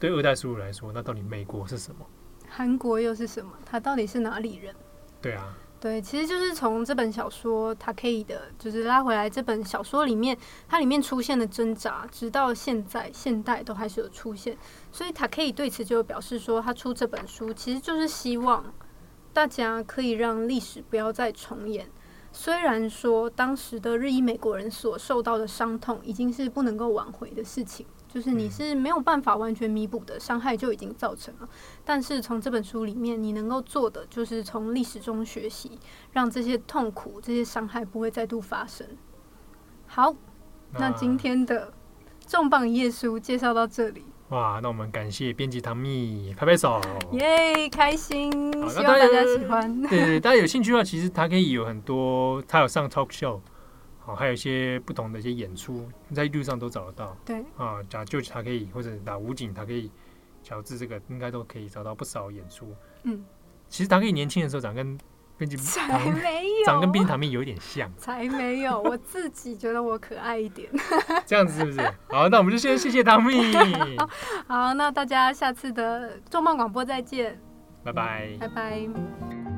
[0.00, 2.06] 对二代叔叔来说，那到底美国是什么？
[2.48, 3.52] 韩国又是什么？
[3.64, 4.74] 他到底是哪里人？
[5.20, 5.56] 对啊。
[5.78, 10.36] 对，其实就是从这本小说，它可以的，就是拉回来这本小说里面，
[10.66, 14.56] 它里面出现的挣扎，直到现在现代都还是有出现。
[14.90, 18.72] 所以他可以对此就表示说，他出这本书其实就是希望
[19.32, 21.86] 大家可以让历史不要再重演。
[22.32, 27.86] 虽然说当时的日裔美国人所受到的伤痛已经是不能够挽回的事情。
[28.16, 31.46] 就是你是没有办法完全弥补的伤害就已经造成了，
[31.84, 35.78] 但是从这本书里面你能够做的就是从历史中学习，
[36.12, 38.86] 让这些痛苦、这些伤害不会再度发生。
[39.86, 40.14] 好，
[40.78, 41.70] 那今天的
[42.26, 44.02] 重磅一页书介绍到这里。
[44.30, 46.80] 哇，那我们感谢编辑唐蜜，拍拍手，
[47.12, 48.32] 耶，开心，
[48.66, 49.82] 希望大家喜欢。
[49.82, 53.40] 对，对对，大家有兴趣的话，其实他可以有很多，他有上 talk show。
[54.06, 57.16] 哦，还有一些不同的一些演出，在 YouTube 上都找得到。
[57.24, 59.90] 对啊，打 George 他可以，或者打武警他可以，
[60.42, 62.72] 乔治这个应该都可以找到不少演出。
[63.02, 63.24] 嗯，
[63.68, 64.96] 其实他可以年轻的时候长跟
[65.36, 67.92] 编辑才没有，长跟编辑唐蜜有一点像。
[67.98, 70.70] 才没有，我自己觉得我可爱一点。
[71.26, 71.80] 这样子是不是？
[72.08, 73.54] 好，那我们就先谢谢唐蜜。
[74.46, 77.40] 好，那大家下次的重磅广播再见。
[77.82, 78.36] 拜拜。
[78.38, 79.55] 拜拜。